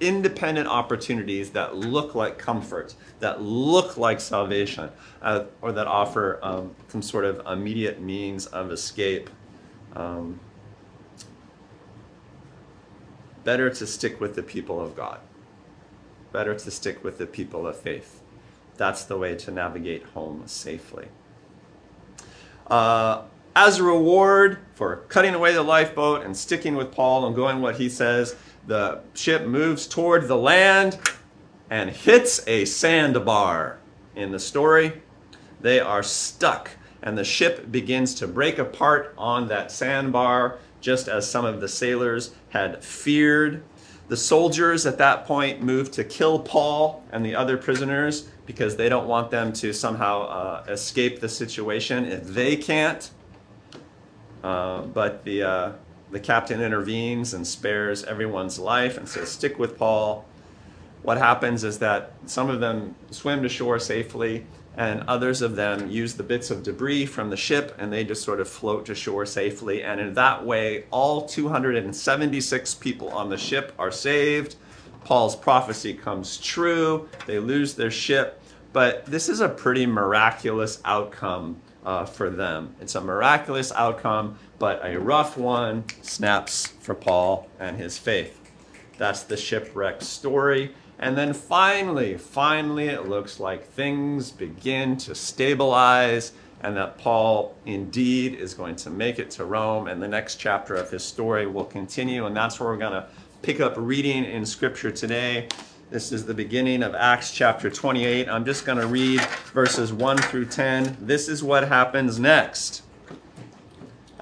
independent 0.00 0.68
opportunities 0.68 1.48
that 1.52 1.74
look 1.76 2.14
like 2.14 2.36
comfort, 2.36 2.94
that 3.20 3.40
look 3.40 3.96
like 3.96 4.20
salvation, 4.20 4.90
uh, 5.22 5.44
or 5.62 5.72
that 5.72 5.86
offer 5.86 6.38
um, 6.42 6.74
some 6.88 7.00
sort 7.00 7.24
of 7.24 7.40
immediate 7.46 8.02
means 8.02 8.44
of 8.48 8.70
escape. 8.70 9.30
Um, 9.96 10.38
better 13.44 13.70
to 13.70 13.86
stick 13.86 14.20
with 14.20 14.34
the 14.34 14.42
people 14.42 14.78
of 14.78 14.94
God. 14.94 15.20
Better 16.32 16.54
to 16.54 16.70
stick 16.70 17.02
with 17.02 17.16
the 17.16 17.26
people 17.26 17.66
of 17.66 17.78
faith. 17.78 18.20
That's 18.76 19.04
the 19.04 19.16
way 19.16 19.34
to 19.36 19.50
navigate 19.50 20.04
home 20.14 20.42
safely. 20.46 21.08
Uh, 22.66 23.22
as 23.54 23.78
a 23.78 23.84
reward 23.84 24.58
for 24.74 24.96
cutting 25.08 25.34
away 25.34 25.52
the 25.52 25.62
lifeboat 25.62 26.24
and 26.24 26.36
sticking 26.36 26.74
with 26.74 26.90
Paul 26.90 27.26
and 27.26 27.36
going 27.36 27.60
what 27.60 27.76
he 27.76 27.88
says, 27.88 28.34
the 28.66 29.00
ship 29.14 29.46
moves 29.46 29.86
toward 29.86 30.26
the 30.26 30.36
land 30.36 30.98
and 31.70 31.90
hits 31.90 32.46
a 32.46 32.64
sandbar. 32.64 33.78
In 34.16 34.32
the 34.32 34.38
story, 34.38 35.02
they 35.60 35.80
are 35.80 36.02
stuck, 36.02 36.70
and 37.02 37.16
the 37.16 37.24
ship 37.24 37.70
begins 37.70 38.14
to 38.16 38.26
break 38.26 38.58
apart 38.58 39.14
on 39.16 39.48
that 39.48 39.70
sandbar, 39.70 40.58
just 40.80 41.08
as 41.08 41.30
some 41.30 41.44
of 41.44 41.60
the 41.60 41.68
sailors 41.68 42.34
had 42.50 42.84
feared. 42.84 43.62
The 44.08 44.16
soldiers 44.16 44.84
at 44.84 44.98
that 44.98 45.24
point 45.24 45.62
move 45.62 45.90
to 45.92 46.04
kill 46.04 46.38
Paul 46.38 47.02
and 47.10 47.24
the 47.24 47.34
other 47.34 47.56
prisoners 47.56 48.28
because 48.44 48.76
they 48.76 48.88
don't 48.88 49.06
want 49.06 49.30
them 49.30 49.52
to 49.54 49.72
somehow 49.72 50.22
uh, 50.22 50.64
escape 50.68 51.20
the 51.20 51.28
situation 51.28 52.04
if 52.04 52.24
they 52.24 52.56
can't. 52.56 53.10
Uh, 54.42 54.82
but 54.82 55.24
the, 55.24 55.42
uh, 55.42 55.72
the 56.10 56.20
captain 56.20 56.60
intervenes 56.60 57.32
and 57.32 57.46
spares 57.46 58.04
everyone's 58.04 58.58
life 58.58 58.98
and 58.98 59.08
says, 59.08 59.30
Stick 59.30 59.58
with 59.58 59.78
Paul. 59.78 60.26
What 61.02 61.16
happens 61.16 61.64
is 61.64 61.78
that 61.78 62.12
some 62.26 62.50
of 62.50 62.60
them 62.60 62.94
swim 63.10 63.42
to 63.42 63.48
shore 63.48 63.78
safely, 63.78 64.46
and 64.76 65.02
others 65.06 65.42
of 65.42 65.56
them 65.56 65.88
use 65.88 66.14
the 66.14 66.22
bits 66.22 66.50
of 66.50 66.62
debris 66.62 67.06
from 67.06 67.30
the 67.30 67.36
ship 67.36 67.74
and 67.78 67.92
they 67.92 68.04
just 68.04 68.22
sort 68.22 68.40
of 68.40 68.48
float 68.48 68.86
to 68.86 68.94
shore 68.94 69.24
safely. 69.24 69.82
And 69.82 70.00
in 70.00 70.14
that 70.14 70.44
way, 70.44 70.84
all 70.90 71.26
276 71.26 72.74
people 72.74 73.08
on 73.10 73.28
the 73.28 73.36
ship 73.36 73.72
are 73.78 73.92
saved. 73.92 74.56
Paul's 75.04 75.36
prophecy 75.36 75.94
comes 75.94 76.38
true. 76.38 77.08
They 77.26 77.38
lose 77.38 77.74
their 77.74 77.90
ship. 77.90 78.40
But 78.72 79.06
this 79.06 79.28
is 79.28 79.40
a 79.40 79.48
pretty 79.48 79.86
miraculous 79.86 80.80
outcome 80.84 81.60
uh, 81.84 82.04
for 82.06 82.30
them. 82.30 82.74
It's 82.80 82.94
a 82.96 83.00
miraculous 83.00 83.70
outcome, 83.72 84.38
but 84.58 84.80
a 84.84 84.98
rough 84.98 85.36
one 85.36 85.84
snaps 86.02 86.68
for 86.80 86.94
Paul 86.94 87.48
and 87.60 87.76
his 87.76 87.98
faith. 87.98 88.40
That's 88.98 89.22
the 89.22 89.36
shipwreck 89.36 90.02
story. 90.02 90.74
And 90.98 91.18
then 91.18 91.32
finally, 91.34 92.16
finally, 92.16 92.88
it 92.88 93.08
looks 93.08 93.40
like 93.40 93.66
things 93.66 94.30
begin 94.30 94.96
to 94.98 95.14
stabilize 95.14 96.32
and 96.62 96.76
that 96.76 96.96
Paul 96.98 97.54
indeed 97.66 98.34
is 98.34 98.54
going 98.54 98.76
to 98.76 98.90
make 98.90 99.18
it 99.18 99.30
to 99.32 99.44
Rome. 99.44 99.86
And 99.88 100.02
the 100.02 100.08
next 100.08 100.36
chapter 100.36 100.74
of 100.74 100.90
his 100.90 101.04
story 101.04 101.46
will 101.46 101.64
continue. 101.64 102.26
And 102.26 102.34
that's 102.34 102.58
where 102.58 102.70
we're 102.70 102.78
going 102.78 102.92
to 102.92 103.06
pick 103.42 103.60
up 103.60 103.74
reading 103.76 104.24
in 104.24 104.46
Scripture 104.46 104.90
today. 104.90 105.48
This 105.90 106.10
is 106.10 106.24
the 106.24 106.32
beginning 106.32 106.82
of 106.82 106.94
Acts 106.94 107.32
chapter 107.32 107.68
28. 107.68 108.28
I'm 108.28 108.46
just 108.46 108.64
going 108.64 108.78
to 108.78 108.86
read 108.86 109.20
verses 109.52 109.92
1 109.92 110.16
through 110.16 110.46
10. 110.46 110.96
This 111.00 111.28
is 111.28 111.42
what 111.42 111.68
happens 111.68 112.18
next. 112.18 112.82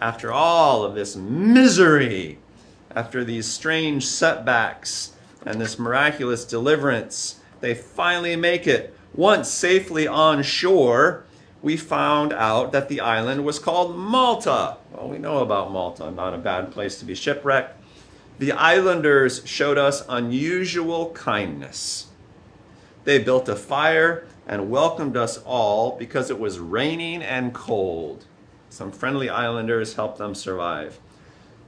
after 0.03 0.33
all 0.33 0.83
of 0.83 0.97
this 0.97 1.15
misery, 1.15 2.39
after 2.91 3.23
these 3.25 3.47
strange 3.47 4.05
setbacks 4.05 5.13
and 5.45 5.61
this 5.61 5.79
miraculous 5.79 6.45
deliverance, 6.45 7.41
they 7.61 7.75
finally 7.75 8.37
make 8.37 8.67
it. 8.67 8.97
Once 9.15 9.49
safely 9.49 10.07
on 10.07 10.43
shore, 10.43 11.25
we 11.63 11.77
found 11.77 12.33
out 12.33 12.73
that 12.73 12.89
the 12.89 13.01
island 13.01 13.45
was 13.45 13.59
called 13.59 13.97
Malta. 13.97 14.77
Well, 14.93 15.09
we 15.09 15.19
know 15.19 15.39
about 15.39 15.71
Malta, 15.71 16.11
not 16.11 16.35
a 16.35 16.39
bad 16.39 16.73
place 16.73 16.99
to 16.99 17.05
be 17.05 17.15
shipwrecked. 17.15 17.79
The 18.39 18.53
islanders 18.53 19.43
showed 19.45 19.79
us 19.79 20.05
unusual 20.09 21.11
kindness. 21.13 22.09
They 23.05 23.19
built 23.19 23.49
a 23.49 23.57
fire 23.57 24.27
and 24.47 24.71
welcomed 24.71 25.17
us 25.17 25.39
all 25.39 25.97
because 25.97 26.31
it 26.31 26.41
was 26.41 26.59
raining 26.59 27.23
and 27.23 27.55
cold. 27.55 28.25
Some 28.71 28.91
friendly 28.91 29.29
islanders 29.29 29.95
helped 29.95 30.19
them 30.19 30.35
survive. 30.35 30.99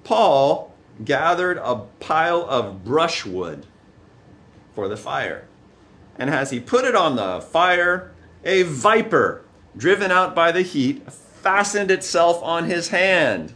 Paul 0.03 0.74
gathered 1.03 1.59
a 1.59 1.83
pile 2.01 2.47
of 2.49 2.85
brushwood 2.85 3.67
for 4.75 4.89
the 4.89 4.97
fire. 4.97 5.47
And 6.19 6.31
as 6.31 6.51
he 6.51 6.61
put 6.61 6.85
it 6.85 6.95
on 6.95 7.17
the 7.17 7.41
fire, 7.41 8.13
a 8.45 8.63
viper, 8.63 9.45
driven 9.77 10.11
out 10.11 10.35
by 10.35 10.53
the 10.53 10.63
heat, 10.63 11.11
fastened 11.11 11.91
itself 11.91 12.43
on 12.43 12.65
his 12.65 12.89
hand. 12.89 13.55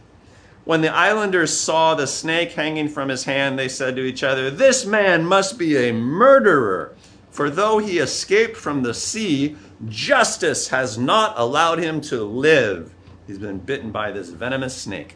When 0.65 0.81
the 0.81 0.93
islanders 0.93 1.57
saw 1.57 1.95
the 1.95 2.05
snake 2.05 2.51
hanging 2.51 2.89
from 2.89 3.09
his 3.09 3.23
hand, 3.23 3.57
they 3.57 3.69
said 3.69 3.95
to 3.95 4.03
each 4.03 4.23
other, 4.23 4.51
This 4.51 4.85
man 4.85 5.25
must 5.25 5.57
be 5.57 5.77
a 5.77 5.93
murderer, 5.93 6.95
for 7.31 7.49
though 7.49 7.79
he 7.79 7.99
escaped 7.99 8.57
from 8.57 8.83
the 8.83 8.93
sea, 8.93 9.55
justice 9.87 10.67
has 10.67 10.97
not 10.97 11.33
allowed 11.37 11.79
him 11.79 12.01
to 12.01 12.23
live. 12.23 12.93
He's 13.25 13.39
been 13.39 13.59
bitten 13.59 13.91
by 13.91 14.11
this 14.11 14.29
venomous 14.29 14.75
snake. 14.75 15.15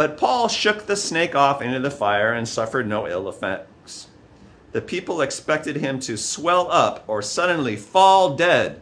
But 0.00 0.16
Paul 0.16 0.48
shook 0.48 0.86
the 0.86 0.96
snake 0.96 1.34
off 1.34 1.60
into 1.60 1.78
the 1.78 1.90
fire 1.90 2.32
and 2.32 2.48
suffered 2.48 2.88
no 2.88 3.06
ill 3.06 3.28
effects. 3.28 4.08
The 4.72 4.80
people 4.80 5.20
expected 5.20 5.76
him 5.76 6.00
to 6.00 6.16
swell 6.16 6.72
up 6.72 7.04
or 7.06 7.20
suddenly 7.20 7.76
fall 7.76 8.34
dead. 8.34 8.80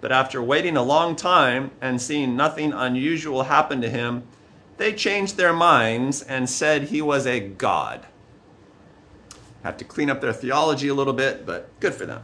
But 0.00 0.10
after 0.10 0.42
waiting 0.42 0.74
a 0.74 0.82
long 0.82 1.16
time 1.16 1.70
and 1.82 2.00
seeing 2.00 2.34
nothing 2.34 2.72
unusual 2.72 3.42
happen 3.42 3.82
to 3.82 3.90
him, 3.90 4.22
they 4.78 4.94
changed 4.94 5.36
their 5.36 5.52
minds 5.52 6.22
and 6.22 6.48
said 6.48 6.84
he 6.84 7.02
was 7.02 7.26
a 7.26 7.38
god. 7.38 8.06
Have 9.62 9.76
to 9.76 9.84
clean 9.84 10.08
up 10.08 10.22
their 10.22 10.32
theology 10.32 10.88
a 10.88 10.94
little 10.94 11.12
bit, 11.12 11.44
but 11.44 11.68
good 11.78 11.92
for 11.92 12.06
them. 12.06 12.22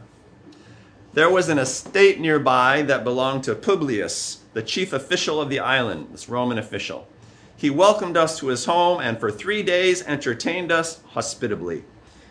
There 1.13 1.29
was 1.29 1.47
an 1.47 1.59
estate 1.59 2.19
nearby 2.19 2.81
that 2.81 3.03
belonged 3.03 3.43
to 3.43 3.53
Publius, 3.53 4.39
the 4.53 4.63
chief 4.63 4.93
official 4.93 5.39
of 5.39 5.49
the 5.49 5.59
island, 5.59 6.07
this 6.11 6.27
Roman 6.27 6.57
official. 6.57 7.07
He 7.59 7.69
welcomed 7.69 8.15
us 8.15 8.39
to 8.39 8.47
his 8.47 8.63
home 8.63 9.01
and 9.01 9.19
for 9.19 9.29
three 9.29 9.63
days 9.63 10.01
entertained 10.03 10.71
us 10.71 11.01
hospitably. 11.07 11.83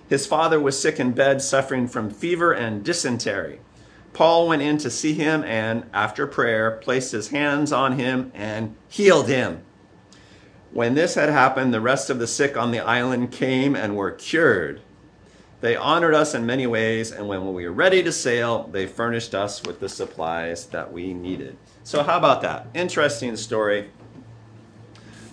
His 0.09 0.27
father 0.27 0.59
was 0.59 0.81
sick 0.81 0.99
in 0.99 1.13
bed, 1.13 1.43
suffering 1.43 1.87
from 1.87 2.09
fever 2.09 2.55
and 2.55 2.83
dysentery. 2.83 3.61
Paul 4.15 4.49
went 4.49 4.63
in 4.63 4.79
to 4.79 4.91
see 4.91 5.13
him 5.13 5.45
and, 5.45 5.85
after 5.93 6.27
prayer, 6.27 6.81
placed 6.83 7.13
his 7.13 7.29
hands 7.29 7.73
on 7.73 7.99
him 7.99 8.33
and 8.35 8.75
healed 8.89 9.29
him. 9.29 9.61
When 10.73 10.95
this 10.95 11.15
had 11.15 11.29
happened, 11.29 11.75
the 11.75 11.81
rest 11.83 12.09
of 12.09 12.19
the 12.19 12.27
sick 12.27 12.57
on 12.57 12.71
the 12.71 12.81
island 12.81 13.31
came 13.31 13.77
and 13.77 13.99
were 13.99 14.13
cured. 14.13 14.81
They 15.61 15.77
honored 15.77 16.15
us 16.15 16.35
in 16.35 16.47
many 16.47 16.67
ways, 16.67 17.13
and 17.13 17.29
when 17.29 17.53
we 17.53 17.67
were 17.67 17.73
ready 17.73 18.03
to 18.03 18.13
sail, 18.13 18.67
they 18.73 18.87
furnished 18.87 19.35
us 19.35 19.63
with 19.63 19.79
the 19.79 19.91
supplies 19.91 20.65
that 20.69 20.91
we 20.91 21.13
needed. 21.13 21.59
So, 21.85 22.03
how 22.03 22.17
about 22.17 22.41
that? 22.43 22.69
Interesting 22.75 23.37
story 23.37 23.91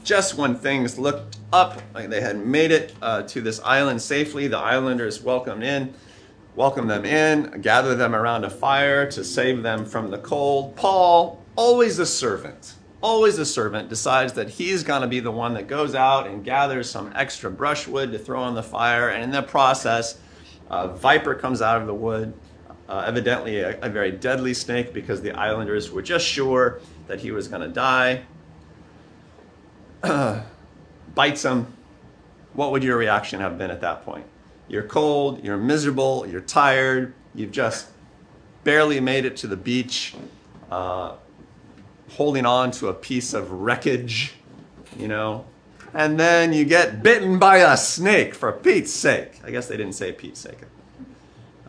just 0.06 0.38
when 0.38 0.56
things 0.56 0.98
looked 0.98 1.38
up, 1.52 1.82
like 1.94 2.10
they 2.10 2.22
had 2.22 2.38
made 2.38 2.72
it 2.72 2.94
uh, 3.02 3.24
to 3.24 3.42
this 3.42 3.60
island 3.62 4.02
safely, 4.02 4.48
the 4.48 4.58
islanders 4.58 5.22
welcomed 5.22 5.64
in, 5.64 5.94
welcomed 6.56 6.90
them 6.90 7.04
in, 7.04 7.60
gathered 7.62 7.96
them 7.96 8.16
around 8.16 8.46
a 8.46 8.50
fire 8.50 9.10
to 9.10 9.24
save 9.24 9.64
them 9.64 9.84
from 9.84 10.12
the 10.12 10.20
cold. 10.20 10.76
Paul, 10.76 11.44
always 11.56 11.98
a 11.98 12.06
servant, 12.06 12.76
always 13.02 13.40
a 13.40 13.46
servant, 13.46 13.90
decides 13.90 14.34
that 14.34 14.48
he's 14.52 14.84
going 14.84 15.02
to 15.02 15.08
be 15.08 15.20
the 15.20 15.32
one 15.32 15.56
that 15.56 15.68
goes 15.68 15.96
out 15.96 16.28
and 16.28 16.46
gathers 16.46 16.90
some 16.90 17.12
extra 17.16 17.50
brushwood 17.50 18.12
to 18.12 18.20
throw 18.20 18.42
on 18.42 18.54
the 18.54 18.64
fire, 18.64 19.10
and 19.10 19.24
in 19.24 19.32
the 19.32 19.42
process, 19.42 20.20
a 20.70 20.88
viper 20.88 21.34
comes 21.34 21.62
out 21.62 21.82
of 21.82 21.88
the 21.88 21.94
wood. 21.94 22.34
Uh, 22.88 23.04
evidently, 23.08 23.62
a, 23.62 23.80
a 23.82 23.90
very 23.90 24.12
deadly 24.12 24.54
snake 24.54 24.94
because 24.94 25.20
the 25.20 25.32
islanders 25.32 25.90
were 25.90 26.04
just 26.04 26.24
sure 26.24 26.80
that 27.08 27.20
he 27.20 27.32
was 27.32 27.48
going 27.48 27.62
to 27.62 27.68
die. 27.68 28.22
bites 31.16 31.44
him, 31.44 31.74
what 32.54 32.72
would 32.72 32.84
your 32.84 32.98
reaction 32.98 33.40
have 33.40 33.58
been 33.58 33.72
at 33.72 33.82
that 33.82 34.04
point? 34.04 34.26
You're 34.68 34.84
cold, 34.84 35.44
you're 35.44 35.58
miserable, 35.58 36.26
you're 36.28 36.42
tired, 36.42 37.14
you've 37.34 37.52
just 37.52 37.88
barely 38.64 39.00
made 39.00 39.26
it 39.26 39.38
to 39.38 39.48
the 39.48 39.58
beach, 39.58 40.16
uh, 40.72 41.16
holding 42.12 42.46
on 42.46 42.72
to 42.72 42.88
a 42.88 42.94
piece 42.94 43.34
of 43.34 43.52
wreckage, 43.52 44.34
you 44.98 45.08
know, 45.08 45.46
and 45.94 46.20
then 46.20 46.52
you 46.52 46.66
get 46.66 47.04
bitten 47.04 47.38
by 47.40 47.58
a 47.58 47.78
snake 47.78 48.34
for 48.34 48.52
Pete's 48.52 48.92
sake. 48.92 49.40
I 49.44 49.52
guess 49.52 49.68
they 49.68 49.78
didn't 49.78 49.96
say 49.96 50.12
Pete's 50.12 50.40
sake 50.40 50.60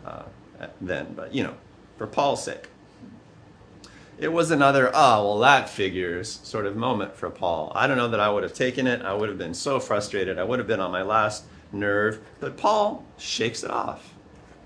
uh, 0.05 0.23
then, 0.81 1.13
but 1.15 1.35
you 1.35 1.45
know, 1.45 1.55
for 1.99 2.07
Paul's 2.07 2.43
sake 2.43 2.69
it 4.19 4.33
was 4.33 4.51
another, 4.51 4.91
oh, 4.95 5.25
well, 5.25 5.39
that 5.41 5.69
figures 5.69 6.41
sort 6.43 6.67
of 6.67 6.77
moment 6.77 7.17
for 7.17 7.29
Paul. 7.29 7.73
I 7.75 7.87
don't 7.87 7.97
know 7.97 8.09
that 8.09 8.21
I 8.21 8.31
would 8.31 8.43
have 8.43 8.55
taken 8.55 8.87
it. 8.87 9.03
I 9.03 9.13
would 9.13 9.29
have 9.29 9.39
been 9.39 9.55
so 9.55 9.79
frustrated. 9.79 10.39
I 10.39 10.45
would 10.45 10.59
have 10.59 10.69
been 10.69 10.81
on 10.81 10.91
my 10.91 11.03
last 11.03 11.45
nerve. 11.73 12.21
But 12.41 12.57
Paul 12.57 13.05
shakes 13.19 13.63
it 13.63 13.71
off. 13.71 14.15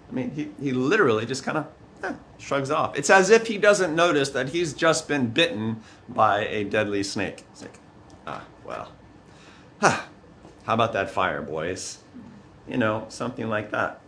I 0.08 0.12
mean, 0.12 0.30
he, 0.30 0.50
he 0.62 0.72
literally 0.72 1.26
just 1.26 1.42
kind 1.42 1.58
of 1.58 1.66
eh, 2.02 2.12
shrugs 2.38 2.70
off. 2.70 2.96
It's 2.96 3.10
as 3.10 3.30
if 3.30 3.46
he 3.46 3.58
doesn't 3.58 3.94
notice 3.94 4.30
that 4.30 4.50
he's 4.50 4.72
just 4.72 5.08
been 5.08 5.28
bitten 5.28 5.82
by 6.08 6.46
a 6.46 6.64
deadly 6.64 7.02
snake. 7.02 7.44
It's 7.52 7.62
like, 7.62 7.78
ah, 8.26 8.44
well, 8.64 8.92
how 9.80 10.04
about 10.66 10.92
that 10.92 11.10
fire, 11.10 11.42
boys? 11.42 11.98
You 12.68 12.76
know, 12.76 13.06
something 13.08 13.48
like 13.48 13.72
that. 13.72 14.00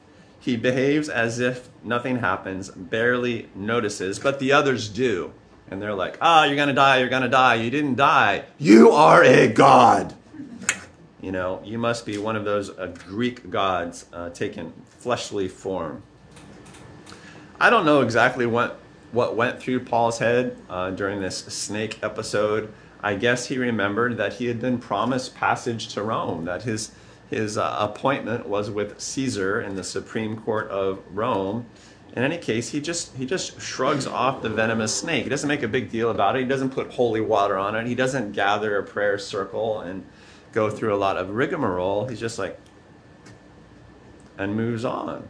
He 0.42 0.56
behaves 0.56 1.08
as 1.08 1.38
if 1.38 1.68
nothing 1.84 2.18
happens, 2.18 2.68
barely 2.68 3.48
notices, 3.54 4.18
but 4.18 4.40
the 4.40 4.50
others 4.50 4.88
do. 4.88 5.32
And 5.70 5.80
they're 5.80 5.94
like, 5.94 6.18
ah, 6.20 6.42
you're 6.44 6.56
gonna 6.56 6.72
die, 6.72 6.98
you're 6.98 7.08
gonna 7.08 7.28
die. 7.28 7.54
You 7.54 7.70
didn't 7.70 7.94
die. 7.94 8.46
You 8.58 8.90
are 8.90 9.22
a 9.22 9.46
god. 9.46 10.16
You 11.20 11.30
know, 11.30 11.62
you 11.64 11.78
must 11.78 12.04
be 12.04 12.18
one 12.18 12.34
of 12.34 12.44
those 12.44 12.70
uh, 12.70 12.92
Greek 13.06 13.50
gods 13.50 14.06
uh, 14.12 14.30
taking 14.30 14.72
fleshly 14.98 15.46
form. 15.46 16.02
I 17.60 17.70
don't 17.70 17.84
know 17.84 18.00
exactly 18.00 18.44
what, 18.44 18.80
what 19.12 19.36
went 19.36 19.60
through 19.60 19.84
Paul's 19.84 20.18
head 20.18 20.56
uh, 20.68 20.90
during 20.90 21.22
this 21.22 21.38
snake 21.38 22.00
episode. 22.02 22.72
I 23.00 23.14
guess 23.14 23.46
he 23.46 23.58
remembered 23.58 24.16
that 24.16 24.34
he 24.34 24.46
had 24.46 24.60
been 24.60 24.78
promised 24.78 25.36
passage 25.36 25.94
to 25.94 26.02
Rome, 26.02 26.46
that 26.46 26.64
his 26.64 26.90
his 27.32 27.56
uh, 27.56 27.76
appointment 27.78 28.46
was 28.46 28.70
with 28.70 29.00
Caesar 29.00 29.60
in 29.60 29.74
the 29.74 29.82
Supreme 29.84 30.36
Court 30.36 30.68
of 30.68 31.00
Rome. 31.10 31.66
In 32.14 32.22
any 32.22 32.36
case, 32.36 32.70
he 32.70 32.80
just 32.80 33.16
he 33.16 33.24
just 33.24 33.60
shrugs 33.60 34.06
off 34.06 34.42
the 34.42 34.50
venomous 34.50 34.94
snake. 34.94 35.24
He 35.24 35.30
doesn't 35.30 35.48
make 35.48 35.62
a 35.62 35.68
big 35.68 35.90
deal 35.90 36.10
about 36.10 36.36
it. 36.36 36.40
He 36.40 36.44
doesn't 36.44 36.70
put 36.70 36.92
holy 36.92 37.22
water 37.22 37.56
on 37.56 37.74
it. 37.74 37.86
He 37.86 37.94
doesn't 37.94 38.32
gather 38.32 38.76
a 38.76 38.82
prayer 38.82 39.18
circle 39.18 39.80
and 39.80 40.04
go 40.52 40.68
through 40.68 40.94
a 40.94 40.96
lot 40.96 41.16
of 41.16 41.30
rigmarole. 41.30 42.06
He's 42.06 42.20
just 42.20 42.38
like 42.38 42.58
and 44.36 44.54
moves 44.54 44.84
on. 44.84 45.26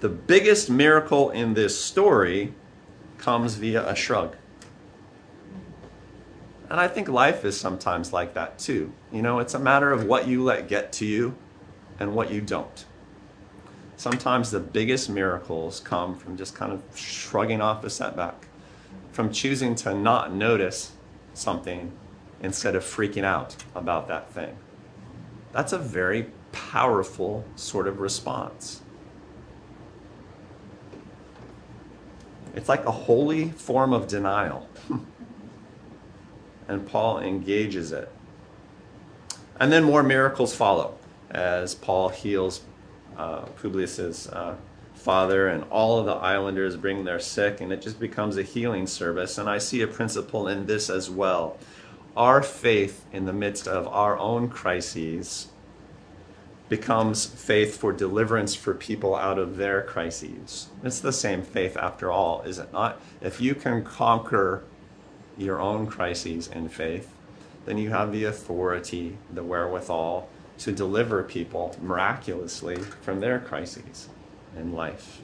The 0.00 0.08
biggest 0.08 0.68
miracle 0.68 1.30
in 1.30 1.54
this 1.54 1.78
story 1.78 2.52
comes 3.18 3.54
via 3.54 3.88
a 3.88 3.94
shrug. 3.94 4.36
And 6.72 6.80
I 6.80 6.88
think 6.88 7.06
life 7.06 7.44
is 7.44 7.60
sometimes 7.60 8.14
like 8.14 8.32
that 8.32 8.58
too. 8.58 8.94
You 9.12 9.20
know, 9.20 9.40
it's 9.40 9.52
a 9.52 9.58
matter 9.58 9.92
of 9.92 10.06
what 10.06 10.26
you 10.26 10.42
let 10.42 10.68
get 10.68 10.90
to 10.94 11.04
you 11.04 11.34
and 12.00 12.14
what 12.14 12.30
you 12.30 12.40
don't. 12.40 12.86
Sometimes 13.98 14.50
the 14.50 14.58
biggest 14.58 15.10
miracles 15.10 15.80
come 15.80 16.16
from 16.16 16.38
just 16.38 16.54
kind 16.54 16.72
of 16.72 16.82
shrugging 16.98 17.60
off 17.60 17.84
a 17.84 17.90
setback, 17.90 18.46
from 19.10 19.30
choosing 19.30 19.74
to 19.74 19.92
not 19.92 20.32
notice 20.32 20.92
something 21.34 21.92
instead 22.40 22.74
of 22.74 22.82
freaking 22.82 23.22
out 23.22 23.54
about 23.74 24.08
that 24.08 24.32
thing. 24.32 24.56
That's 25.52 25.74
a 25.74 25.78
very 25.78 26.30
powerful 26.52 27.44
sort 27.54 27.86
of 27.86 28.00
response. 28.00 28.80
It's 32.54 32.70
like 32.70 32.86
a 32.86 32.92
holy 32.92 33.50
form 33.50 33.92
of 33.92 34.08
denial. 34.08 34.70
And 36.72 36.86
Paul 36.86 37.20
engages 37.20 37.92
it. 37.92 38.10
And 39.60 39.70
then 39.70 39.84
more 39.84 40.02
miracles 40.02 40.54
follow 40.54 40.96
as 41.30 41.74
Paul 41.74 42.08
heals 42.08 42.62
uh, 43.16 43.42
Publius's 43.62 44.26
uh, 44.28 44.56
father, 44.94 45.48
and 45.48 45.64
all 45.70 45.98
of 45.98 46.06
the 46.06 46.12
islanders 46.12 46.76
bring 46.76 47.04
their 47.04 47.20
sick, 47.20 47.60
and 47.60 47.72
it 47.72 47.82
just 47.82 48.00
becomes 48.00 48.36
a 48.36 48.42
healing 48.42 48.86
service. 48.86 49.38
And 49.38 49.48
I 49.48 49.58
see 49.58 49.82
a 49.82 49.86
principle 49.86 50.48
in 50.48 50.66
this 50.66 50.88
as 50.90 51.10
well. 51.10 51.58
our 52.16 52.42
faith 52.42 53.04
in 53.12 53.24
the 53.24 53.32
midst 53.32 53.66
of 53.66 53.86
our 53.88 54.18
own 54.18 54.48
crises 54.48 55.48
becomes 56.68 57.26
faith 57.26 57.76
for 57.76 57.92
deliverance 57.92 58.54
for 58.54 58.74
people 58.74 59.14
out 59.14 59.38
of 59.38 59.56
their 59.56 59.82
crises. 59.82 60.68
It's 60.82 61.00
the 61.00 61.12
same 61.12 61.42
faith 61.42 61.76
after 61.76 62.10
all, 62.10 62.42
is 62.42 62.58
it 62.58 62.72
not? 62.72 63.00
If 63.20 63.40
you 63.40 63.54
can 63.54 63.84
conquer 63.84 64.64
your 65.36 65.60
own 65.60 65.86
crises 65.86 66.48
in 66.48 66.68
faith, 66.68 67.14
then 67.64 67.78
you 67.78 67.90
have 67.90 68.12
the 68.12 68.24
authority, 68.24 69.16
the 69.32 69.42
wherewithal 69.42 70.28
to 70.58 70.72
deliver 70.72 71.22
people 71.22 71.76
miraculously 71.80 72.76
from 72.76 73.20
their 73.20 73.38
crises 73.38 74.08
in 74.56 74.72
life. 74.72 75.22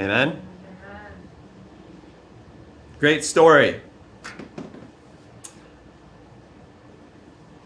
Amen? 0.00 0.42
Great 2.98 3.24
story. 3.24 3.80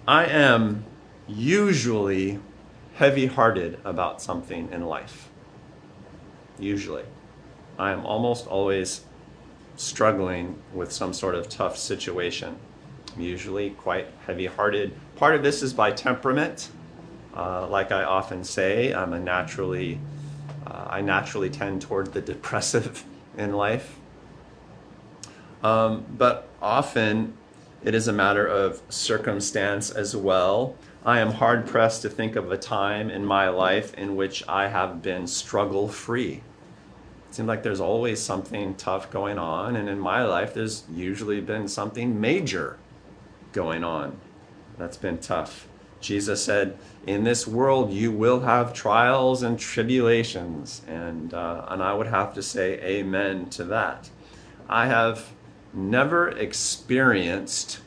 I 0.06 0.24
am 0.24 0.84
usually 1.26 2.40
heavy 2.94 3.26
hearted 3.26 3.78
about 3.84 4.22
something 4.22 4.70
in 4.72 4.86
life. 4.86 5.28
Usually. 6.58 7.04
I 7.78 7.92
am 7.92 8.04
almost 8.04 8.46
always 8.46 9.02
struggling 9.78 10.60
with 10.74 10.92
some 10.92 11.12
sort 11.12 11.34
of 11.34 11.48
tough 11.48 11.78
situation. 11.78 12.56
I'm 13.14 13.22
usually 13.22 13.70
quite 13.70 14.08
heavy 14.26 14.46
hearted. 14.46 14.92
Part 15.16 15.34
of 15.34 15.42
this 15.42 15.62
is 15.62 15.72
by 15.72 15.92
temperament. 15.92 16.70
Uh, 17.34 17.66
like 17.68 17.92
I 17.92 18.02
often 18.02 18.44
say, 18.44 18.92
I'm 18.92 19.12
a 19.12 19.18
naturally, 19.18 20.00
uh, 20.66 20.86
I 20.88 21.00
naturally 21.00 21.48
tend 21.48 21.82
toward 21.82 22.12
the 22.12 22.20
depressive 22.32 23.04
in 23.36 23.52
life. 23.52 23.96
Um, 25.62 26.04
but 26.16 26.48
often 26.60 27.34
it 27.82 27.94
is 27.94 28.08
a 28.08 28.12
matter 28.12 28.46
of 28.46 28.82
circumstance 28.88 29.90
as 29.90 30.16
well. 30.16 30.74
I 31.04 31.20
am 31.20 31.32
hard 31.32 31.66
pressed 31.66 32.02
to 32.02 32.10
think 32.10 32.36
of 32.36 32.50
a 32.50 32.58
time 32.58 33.10
in 33.10 33.24
my 33.24 33.48
life 33.48 33.94
in 33.94 34.16
which 34.16 34.42
I 34.48 34.68
have 34.68 35.00
been 35.00 35.26
struggle 35.26 35.88
free. 35.88 36.42
It 37.28 37.34
seems 37.34 37.48
like 37.48 37.62
there's 37.62 37.80
always 37.80 38.20
something 38.20 38.74
tough 38.76 39.10
going 39.10 39.38
on, 39.38 39.76
and 39.76 39.88
in 39.88 39.98
my 39.98 40.24
life, 40.24 40.54
there's 40.54 40.84
usually 40.90 41.40
been 41.40 41.68
something 41.68 42.20
major 42.20 42.78
going 43.52 43.84
on 43.84 44.18
that's 44.78 44.96
been 44.96 45.18
tough. 45.18 45.68
Jesus 46.00 46.44
said, 46.44 46.78
In 47.06 47.24
this 47.24 47.46
world 47.46 47.92
you 47.92 48.12
will 48.12 48.40
have 48.40 48.72
trials 48.72 49.42
and 49.42 49.58
tribulations. 49.58 50.82
And, 50.86 51.34
uh, 51.34 51.66
and 51.68 51.82
I 51.82 51.92
would 51.94 52.06
have 52.06 52.34
to 52.34 52.42
say 52.42 52.80
amen 52.80 53.50
to 53.50 53.64
that. 53.64 54.08
I 54.68 54.86
have 54.86 55.32
never 55.72 56.28
experienced 56.28 57.80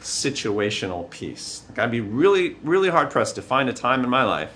situational 0.00 1.08
peace. 1.10 1.62
Like 1.68 1.78
I'd 1.78 1.90
be 1.90 2.00
really, 2.00 2.56
really 2.62 2.90
hard 2.90 3.10
pressed 3.10 3.34
to 3.36 3.42
find 3.42 3.68
a 3.68 3.72
time 3.72 4.04
in 4.04 4.10
my 4.10 4.24
life 4.24 4.52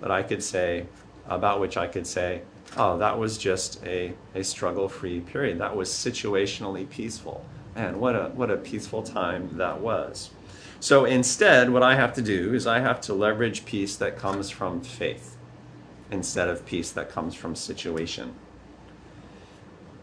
that 0.00 0.10
I 0.10 0.22
could 0.22 0.42
say, 0.42 0.86
about 1.26 1.60
which 1.60 1.76
I 1.76 1.86
could 1.86 2.06
say, 2.06 2.42
oh, 2.78 2.96
that 2.98 3.18
was 3.18 3.36
just 3.36 3.84
a, 3.84 4.14
a 4.34 4.44
struggle 4.44 4.88
free 4.88 5.20
period. 5.20 5.58
That 5.58 5.76
was 5.76 5.90
situationally 5.90 6.88
peaceful. 6.88 7.44
Man, 7.74 8.00
what 8.00 8.14
a, 8.14 8.28
what 8.28 8.50
a 8.50 8.56
peaceful 8.56 9.02
time 9.02 9.50
that 9.58 9.80
was. 9.80 10.30
So 10.80 11.04
instead, 11.04 11.70
what 11.70 11.82
I 11.82 11.96
have 11.96 12.14
to 12.14 12.22
do 12.22 12.54
is 12.54 12.66
I 12.66 12.78
have 12.78 13.00
to 13.02 13.14
leverage 13.14 13.64
peace 13.64 13.96
that 13.96 14.16
comes 14.16 14.48
from 14.48 14.80
faith 14.80 15.36
instead 16.10 16.48
of 16.48 16.64
peace 16.64 16.90
that 16.92 17.10
comes 17.10 17.34
from 17.34 17.56
situation. 17.56 18.34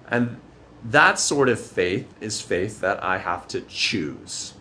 And 0.09 0.39
that 0.83 1.17
sort 1.17 1.49
of 1.49 1.59
faith 1.59 2.13
is 2.19 2.41
faith 2.41 2.81
that 2.81 3.01
I 3.03 3.17
have 3.17 3.47
to 3.49 3.61
choose. 3.61 4.53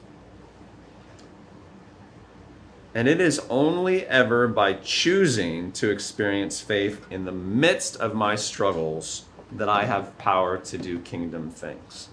And 2.94 3.08
it 3.08 3.20
is 3.20 3.40
only 3.50 4.06
ever 4.06 4.46
by 4.46 4.74
choosing 4.74 5.72
to 5.72 5.90
experience 5.90 6.60
faith 6.60 7.04
in 7.10 7.24
the 7.24 7.32
midst 7.32 7.96
of 7.96 8.14
my 8.14 8.36
struggles 8.36 9.24
that 9.50 9.68
I 9.68 9.84
have 9.84 10.16
power 10.16 10.58
to 10.58 10.78
do 10.78 11.00
kingdom 11.00 11.50
things. 11.50 12.08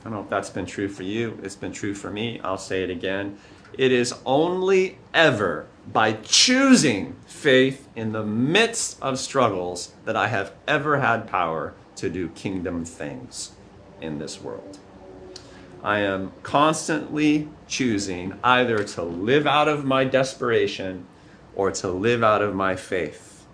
I 0.00 0.04
don't 0.04 0.12
know 0.12 0.20
if 0.20 0.30
that's 0.30 0.50
been 0.50 0.66
true 0.66 0.88
for 0.88 1.02
you. 1.02 1.38
It's 1.42 1.56
been 1.56 1.72
true 1.72 1.94
for 1.94 2.10
me. 2.10 2.40
I'll 2.40 2.56
say 2.56 2.82
it 2.82 2.90
again. 2.90 3.38
It 3.76 3.92
is 3.92 4.14
only 4.24 4.98
ever 5.12 5.66
by 5.92 6.12
choosing 6.14 7.16
faith 7.26 7.88
in 7.94 8.12
the 8.12 8.24
midst 8.24 9.02
of 9.02 9.18
struggles 9.18 9.92
that 10.04 10.16
I 10.16 10.28
have 10.28 10.52
ever 10.66 11.00
had 11.00 11.26
power 11.26 11.74
to 11.96 12.08
do 12.08 12.28
kingdom 12.30 12.84
things 12.84 13.52
in 14.00 14.18
this 14.18 14.40
world. 14.40 14.78
I 15.86 16.00
am 16.00 16.32
constantly 16.42 17.48
choosing 17.68 18.40
either 18.42 18.82
to 18.82 19.04
live 19.04 19.46
out 19.46 19.68
of 19.68 19.84
my 19.84 20.02
desperation 20.02 21.06
or 21.54 21.70
to 21.70 21.88
live 21.88 22.24
out 22.24 22.42
of 22.42 22.56
my 22.56 22.74
faith. 22.74 23.46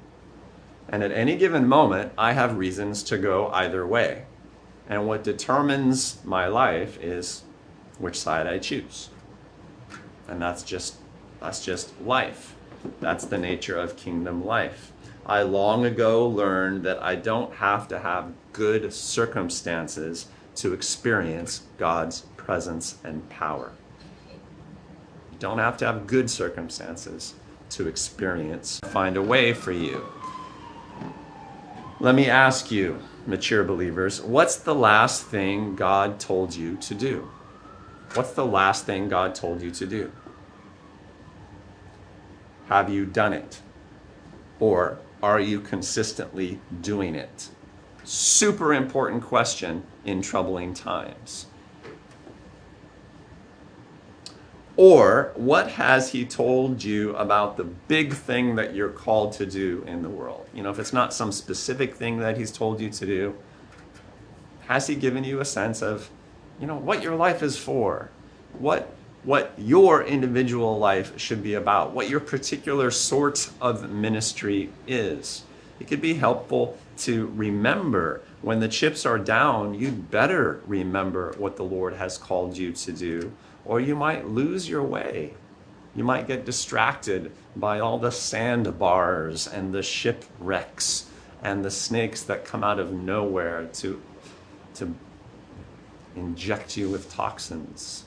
And 0.88 1.02
at 1.02 1.12
any 1.12 1.36
given 1.36 1.68
moment, 1.68 2.12
I 2.16 2.32
have 2.32 2.56
reasons 2.56 3.02
to 3.02 3.18
go 3.18 3.48
either 3.48 3.86
way. 3.86 4.24
And 4.88 5.06
what 5.06 5.22
determines 5.22 6.24
my 6.24 6.46
life 6.46 6.98
is 7.02 7.42
which 7.98 8.18
side 8.18 8.46
I 8.46 8.58
choose. 8.58 9.10
And 10.26 10.40
that's 10.40 10.62
just 10.62 10.94
that's 11.38 11.62
just 11.62 12.00
life. 12.00 12.54
That's 13.00 13.26
the 13.26 13.36
nature 13.36 13.76
of 13.76 13.96
kingdom 13.96 14.42
life. 14.42 14.90
I 15.26 15.42
long 15.42 15.84
ago 15.84 16.26
learned 16.26 16.82
that 16.84 17.02
I 17.02 17.14
don't 17.14 17.56
have 17.56 17.88
to 17.88 17.98
have 17.98 18.32
good 18.54 18.90
circumstances 18.94 20.28
to 20.56 20.72
experience 20.72 21.62
God's 21.78 22.22
presence 22.36 22.96
and 23.04 23.28
power. 23.30 23.72
You 25.32 25.38
don't 25.38 25.58
have 25.58 25.76
to 25.78 25.86
have 25.86 26.06
good 26.06 26.30
circumstances 26.30 27.34
to 27.70 27.88
experience. 27.88 28.80
Find 28.84 29.16
a 29.16 29.22
way 29.22 29.52
for 29.54 29.72
you. 29.72 30.06
Let 32.00 32.14
me 32.14 32.28
ask 32.28 32.70
you, 32.70 32.98
mature 33.26 33.64
believers, 33.64 34.20
what's 34.20 34.56
the 34.56 34.74
last 34.74 35.24
thing 35.26 35.76
God 35.76 36.18
told 36.18 36.54
you 36.54 36.76
to 36.78 36.94
do? 36.94 37.30
What's 38.14 38.32
the 38.32 38.44
last 38.44 38.84
thing 38.84 39.08
God 39.08 39.34
told 39.34 39.62
you 39.62 39.70
to 39.70 39.86
do? 39.86 40.12
Have 42.68 42.90
you 42.90 43.06
done 43.06 43.32
it? 43.32 43.60
Or 44.60 44.98
are 45.22 45.40
you 45.40 45.60
consistently 45.60 46.60
doing 46.80 47.14
it? 47.14 47.48
Super 48.04 48.74
important 48.74 49.22
question 49.22 49.84
in 50.04 50.22
troubling 50.22 50.74
times. 50.74 51.46
Or 54.76 55.32
what 55.36 55.72
has 55.72 56.12
he 56.12 56.24
told 56.24 56.82
you 56.82 57.14
about 57.16 57.56
the 57.56 57.64
big 57.64 58.14
thing 58.14 58.56
that 58.56 58.74
you're 58.74 58.88
called 58.88 59.32
to 59.34 59.46
do 59.46 59.84
in 59.86 60.02
the 60.02 60.08
world? 60.08 60.48
You 60.54 60.62
know, 60.62 60.70
if 60.70 60.78
it's 60.78 60.92
not 60.92 61.12
some 61.12 61.30
specific 61.30 61.94
thing 61.94 62.18
that 62.18 62.38
he's 62.38 62.50
told 62.50 62.80
you 62.80 62.88
to 62.90 63.06
do, 63.06 63.34
has 64.66 64.86
he 64.86 64.94
given 64.94 65.24
you 65.24 65.40
a 65.40 65.44
sense 65.44 65.82
of, 65.82 66.10
you 66.58 66.66
know, 66.66 66.76
what 66.76 67.02
your 67.02 67.14
life 67.14 67.42
is 67.42 67.58
for? 67.58 68.10
What 68.58 68.92
what 69.24 69.52
your 69.56 70.02
individual 70.02 70.78
life 70.78 71.16
should 71.16 71.44
be 71.44 71.54
about, 71.54 71.92
what 71.92 72.08
your 72.08 72.18
particular 72.18 72.90
sort 72.90 73.50
of 73.60 73.88
ministry 73.88 74.70
is. 74.88 75.44
It 75.78 75.86
could 75.86 76.00
be 76.00 76.14
helpful 76.14 76.76
to 77.04 77.26
remember 77.34 78.20
when 78.42 78.60
the 78.60 78.68
chips 78.68 79.06
are 79.06 79.18
down, 79.18 79.74
you'd 79.74 80.10
better 80.10 80.60
remember 80.66 81.34
what 81.38 81.56
the 81.56 81.64
Lord 81.64 81.94
has 81.94 82.18
called 82.18 82.56
you 82.56 82.72
to 82.72 82.92
do, 82.92 83.32
or 83.64 83.80
you 83.80 83.94
might 83.94 84.28
lose 84.28 84.68
your 84.68 84.82
way. 84.82 85.34
You 85.94 86.04
might 86.04 86.26
get 86.26 86.44
distracted 86.44 87.32
by 87.54 87.80
all 87.80 87.98
the 87.98 88.10
sandbars 88.10 89.46
and 89.46 89.74
the 89.74 89.82
shipwrecks 89.82 91.06
and 91.42 91.64
the 91.64 91.70
snakes 91.70 92.22
that 92.22 92.44
come 92.44 92.64
out 92.64 92.78
of 92.78 92.92
nowhere 92.92 93.68
to, 93.74 94.00
to 94.74 94.94
inject 96.16 96.76
you 96.76 96.88
with 96.88 97.12
toxins. 97.12 98.04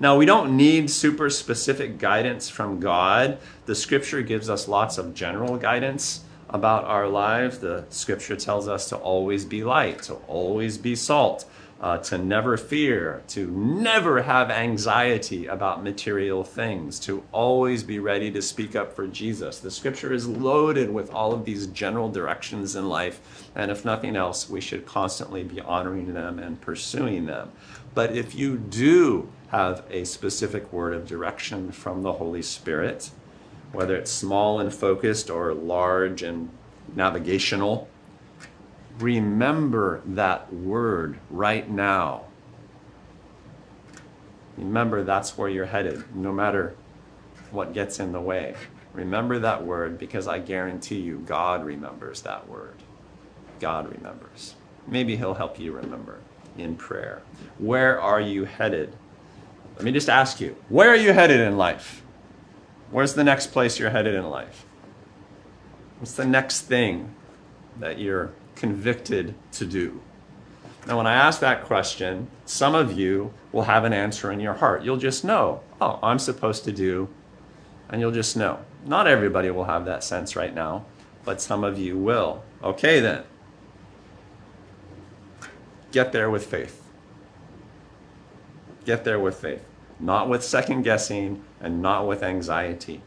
Now, 0.00 0.16
we 0.16 0.26
don't 0.26 0.56
need 0.56 0.90
super 0.90 1.28
specific 1.28 1.98
guidance 1.98 2.48
from 2.48 2.78
God. 2.78 3.38
The 3.66 3.74
scripture 3.74 4.22
gives 4.22 4.48
us 4.48 4.68
lots 4.68 4.96
of 4.96 5.12
general 5.12 5.56
guidance 5.56 6.20
about 6.50 6.84
our 6.84 7.08
lives. 7.08 7.58
The 7.58 7.84
scripture 7.90 8.36
tells 8.36 8.68
us 8.68 8.88
to 8.90 8.96
always 8.96 9.44
be 9.44 9.64
light, 9.64 10.02
to 10.04 10.14
always 10.26 10.78
be 10.78 10.94
salt, 10.94 11.44
uh, 11.80 11.98
to 11.98 12.18
never 12.18 12.56
fear, 12.56 13.22
to 13.28 13.46
never 13.46 14.22
have 14.22 14.50
anxiety 14.50 15.46
about 15.46 15.84
material 15.84 16.42
things, 16.42 16.98
to 16.98 17.22
always 17.30 17.84
be 17.84 17.98
ready 17.98 18.30
to 18.32 18.42
speak 18.42 18.74
up 18.74 18.94
for 18.96 19.06
Jesus. 19.06 19.60
The 19.60 19.70
scripture 19.70 20.12
is 20.12 20.26
loaded 20.26 20.90
with 20.90 21.12
all 21.12 21.32
of 21.32 21.44
these 21.44 21.68
general 21.68 22.08
directions 22.10 22.74
in 22.74 22.88
life, 22.88 23.20
and 23.54 23.70
if 23.70 23.84
nothing 23.84 24.16
else, 24.16 24.50
we 24.50 24.60
should 24.60 24.86
constantly 24.86 25.44
be 25.44 25.60
honoring 25.60 26.14
them 26.14 26.38
and 26.38 26.60
pursuing 26.60 27.26
them. 27.26 27.52
But 27.94 28.16
if 28.16 28.34
you 28.34 28.58
do 28.58 29.28
have 29.48 29.84
a 29.90 30.04
specific 30.04 30.72
word 30.72 30.94
of 30.94 31.06
direction 31.06 31.70
from 31.72 32.02
the 32.02 32.14
Holy 32.14 32.42
Spirit, 32.42 33.10
whether 33.72 33.96
it's 33.96 34.10
small 34.10 34.60
and 34.60 34.72
focused 34.72 35.30
or 35.30 35.52
large 35.54 36.22
and 36.22 36.50
navigational. 36.94 37.88
Remember 38.98 40.02
that 40.06 40.52
word 40.52 41.18
right 41.30 41.68
now 41.70 42.24
Remember, 44.58 45.04
that's 45.04 45.38
where 45.38 45.48
you're 45.48 45.66
headed, 45.66 46.02
no 46.16 46.32
matter 46.32 46.74
what 47.52 47.72
gets 47.72 48.00
in 48.00 48.10
the 48.10 48.20
way. 48.20 48.56
Remember 48.92 49.38
that 49.38 49.64
word 49.64 49.98
because 49.98 50.26
I 50.26 50.40
guarantee 50.40 51.00
you, 51.00 51.20
God 51.20 51.64
remembers 51.64 52.22
that 52.22 52.48
word. 52.48 52.74
God 53.60 53.88
remembers. 53.88 54.56
Maybe 54.88 55.16
He'll 55.16 55.34
help 55.34 55.60
you 55.60 55.72
remember 55.72 56.18
in 56.56 56.74
prayer. 56.74 57.22
Where 57.58 58.00
are 58.00 58.20
you 58.20 58.46
headed? 58.46 58.96
Let 59.76 59.84
me 59.84 59.92
just 59.92 60.08
ask 60.08 60.40
you 60.40 60.56
where 60.68 60.90
are 60.90 60.96
you 60.96 61.12
headed 61.12 61.40
in 61.40 61.56
life? 61.56 62.02
Where's 62.90 63.14
the 63.14 63.24
next 63.24 63.48
place 63.48 63.78
you're 63.78 63.90
headed 63.90 64.14
in 64.14 64.30
life? 64.30 64.64
What's 65.98 66.14
the 66.14 66.24
next 66.24 66.62
thing 66.62 67.14
that 67.78 67.98
you're 67.98 68.32
convicted 68.54 69.34
to 69.52 69.66
do? 69.66 70.00
Now, 70.86 70.96
when 70.96 71.06
I 71.06 71.14
ask 71.14 71.40
that 71.40 71.64
question, 71.64 72.28
some 72.46 72.74
of 72.74 72.98
you 72.98 73.34
will 73.52 73.64
have 73.64 73.84
an 73.84 73.92
answer 73.92 74.32
in 74.32 74.40
your 74.40 74.54
heart. 74.54 74.82
You'll 74.82 74.96
just 74.96 75.22
know, 75.24 75.60
oh, 75.80 75.98
I'm 76.02 76.18
supposed 76.18 76.64
to 76.64 76.72
do, 76.72 77.08
and 77.90 78.00
you'll 78.00 78.12
just 78.12 78.36
know. 78.36 78.60
Not 78.86 79.06
everybody 79.06 79.50
will 79.50 79.64
have 79.64 79.84
that 79.84 80.02
sense 80.02 80.34
right 80.34 80.54
now, 80.54 80.86
but 81.24 81.42
some 81.42 81.62
of 81.62 81.78
you 81.78 81.98
will. 81.98 82.42
Okay, 82.62 83.00
then. 83.00 83.24
Get 85.92 86.12
there 86.12 86.30
with 86.30 86.46
faith. 86.46 86.82
Get 88.86 89.04
there 89.04 89.18
with 89.18 89.34
faith. 89.34 89.67
Not 90.00 90.28
with 90.28 90.44
second 90.44 90.82
guessing 90.82 91.42
and 91.60 91.82
not 91.82 92.06
with 92.06 92.22
anxiety. 92.22 93.02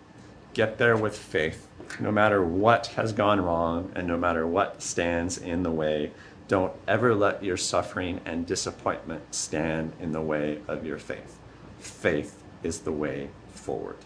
Get 0.54 0.78
there 0.78 0.98
with 0.98 1.18
faith. 1.18 1.68
No 2.00 2.12
matter 2.12 2.44
what 2.44 2.88
has 2.88 3.14
gone 3.14 3.42
wrong 3.42 3.92
and 3.96 4.08
no 4.08 4.18
matter 4.18 4.46
what 4.46 4.82
stands 4.82 5.38
in 5.38 5.64
the 5.64 5.72
way, 5.72 6.12
don't 6.48 6.74
ever 6.88 7.16
let 7.16 7.44
your 7.44 7.56
suffering 7.56 8.20
and 8.26 8.46
disappointment 8.46 9.34
stand 9.34 9.94
in 10.02 10.12
the 10.12 10.22
way 10.22 10.60
of 10.68 10.86
your 10.86 10.98
faith. 10.98 11.40
Faith 11.80 12.44
is 12.64 12.80
the 12.80 12.92
way 12.92 13.30
forward. 13.54 13.98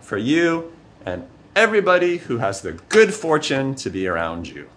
For 0.00 0.16
you 0.16 0.72
and 1.04 1.26
everybody 1.54 2.18
who 2.18 2.38
has 2.38 2.62
the 2.62 2.72
good 2.72 3.12
fortune 3.12 3.74
to 3.74 3.90
be 3.90 4.06
around 4.06 4.48
you. 4.48 4.68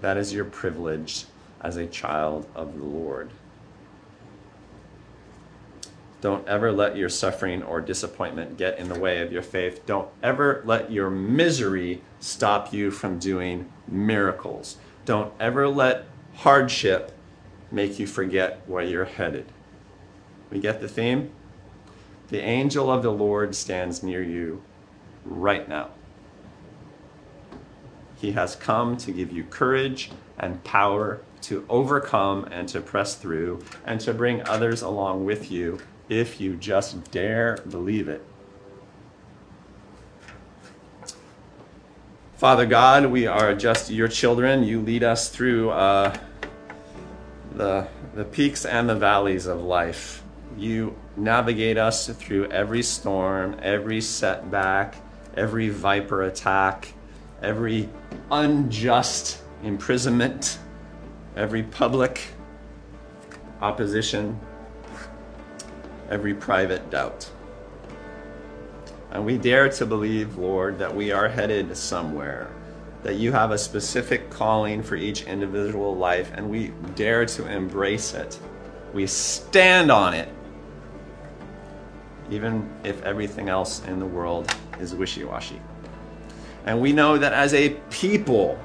That 0.00 0.16
is 0.16 0.32
your 0.32 0.44
privilege 0.44 1.26
as 1.60 1.76
a 1.76 1.86
child 1.86 2.48
of 2.54 2.78
the 2.78 2.84
Lord. 2.84 3.30
Don't 6.20 6.46
ever 6.46 6.70
let 6.70 6.96
your 6.96 7.08
suffering 7.08 7.62
or 7.62 7.80
disappointment 7.80 8.58
get 8.58 8.78
in 8.78 8.88
the 8.88 8.98
way 8.98 9.22
of 9.22 9.32
your 9.32 9.42
faith. 9.42 9.86
Don't 9.86 10.08
ever 10.22 10.62
let 10.66 10.92
your 10.92 11.08
misery 11.08 12.02
stop 12.18 12.72
you 12.72 12.90
from 12.90 13.18
doing 13.18 13.72
miracles. 13.88 14.76
Don't 15.06 15.32
ever 15.40 15.66
let 15.66 16.04
hardship 16.34 17.16
make 17.70 17.98
you 17.98 18.06
forget 18.06 18.60
where 18.66 18.84
you're 18.84 19.06
headed. 19.06 19.46
We 20.50 20.60
get 20.60 20.80
the 20.80 20.88
theme? 20.88 21.30
The 22.28 22.40
angel 22.40 22.90
of 22.90 23.02
the 23.02 23.12
Lord 23.12 23.54
stands 23.54 24.02
near 24.02 24.22
you 24.22 24.62
right 25.24 25.68
now. 25.68 25.90
He 28.16 28.32
has 28.32 28.54
come 28.54 28.98
to 28.98 29.12
give 29.12 29.32
you 29.32 29.44
courage 29.44 30.10
and 30.38 30.62
power 30.62 31.22
to 31.42 31.64
overcome 31.70 32.44
and 32.50 32.68
to 32.68 32.80
press 32.80 33.14
through 33.14 33.64
and 33.86 34.00
to 34.02 34.12
bring 34.12 34.46
others 34.46 34.82
along 34.82 35.24
with 35.24 35.50
you 35.50 35.80
if 36.10 36.40
you 36.40 36.56
just 36.56 37.10
dare 37.12 37.56
believe 37.70 38.08
it. 38.08 38.22
Father 42.36 42.66
God, 42.66 43.06
we 43.06 43.26
are 43.26 43.54
just 43.54 43.90
your 43.90 44.08
children. 44.08 44.64
You 44.64 44.80
lead 44.80 45.04
us 45.04 45.28
through 45.28 45.70
uh, 45.70 46.16
the, 47.54 47.86
the 48.14 48.24
peaks 48.24 48.64
and 48.64 48.88
the 48.88 48.94
valleys 48.94 49.46
of 49.46 49.62
life. 49.62 50.22
You 50.56 50.96
navigate 51.16 51.78
us 51.78 52.08
through 52.08 52.46
every 52.46 52.82
storm, 52.82 53.56
every 53.62 54.00
setback, 54.00 54.96
every 55.36 55.68
viper 55.68 56.22
attack, 56.22 56.92
every 57.42 57.88
unjust 58.30 59.42
imprisonment, 59.62 60.58
every 61.36 61.62
public 61.62 62.22
opposition, 63.60 64.40
every 66.10 66.34
private 66.34 66.90
doubt. 66.90 67.30
And 69.12 69.24
we 69.24 69.38
dare 69.38 69.68
to 69.70 69.86
believe, 69.86 70.36
Lord, 70.36 70.78
that 70.78 70.94
we 70.94 71.10
are 71.12 71.28
headed 71.28 71.76
somewhere, 71.76 72.50
that 73.02 73.16
you 73.16 73.32
have 73.32 73.50
a 73.50 73.58
specific 73.58 74.30
calling 74.30 74.82
for 74.82 74.96
each 74.96 75.22
individual 75.22 75.96
life, 75.96 76.30
and 76.34 76.50
we 76.50 76.72
dare 76.94 77.26
to 77.26 77.46
embrace 77.48 78.14
it. 78.14 78.38
We 78.92 79.06
stand 79.06 79.90
on 79.90 80.14
it, 80.14 80.28
even 82.30 82.68
if 82.84 83.02
everything 83.02 83.48
else 83.48 83.84
in 83.86 83.98
the 83.98 84.06
world 84.06 84.54
is 84.78 84.94
wishy 84.94 85.24
washy. 85.24 85.60
And 86.66 86.80
we 86.80 86.92
know 86.92 87.16
that 87.18 87.32
as 87.32 87.54
a 87.54 87.70
people, 87.90 88.58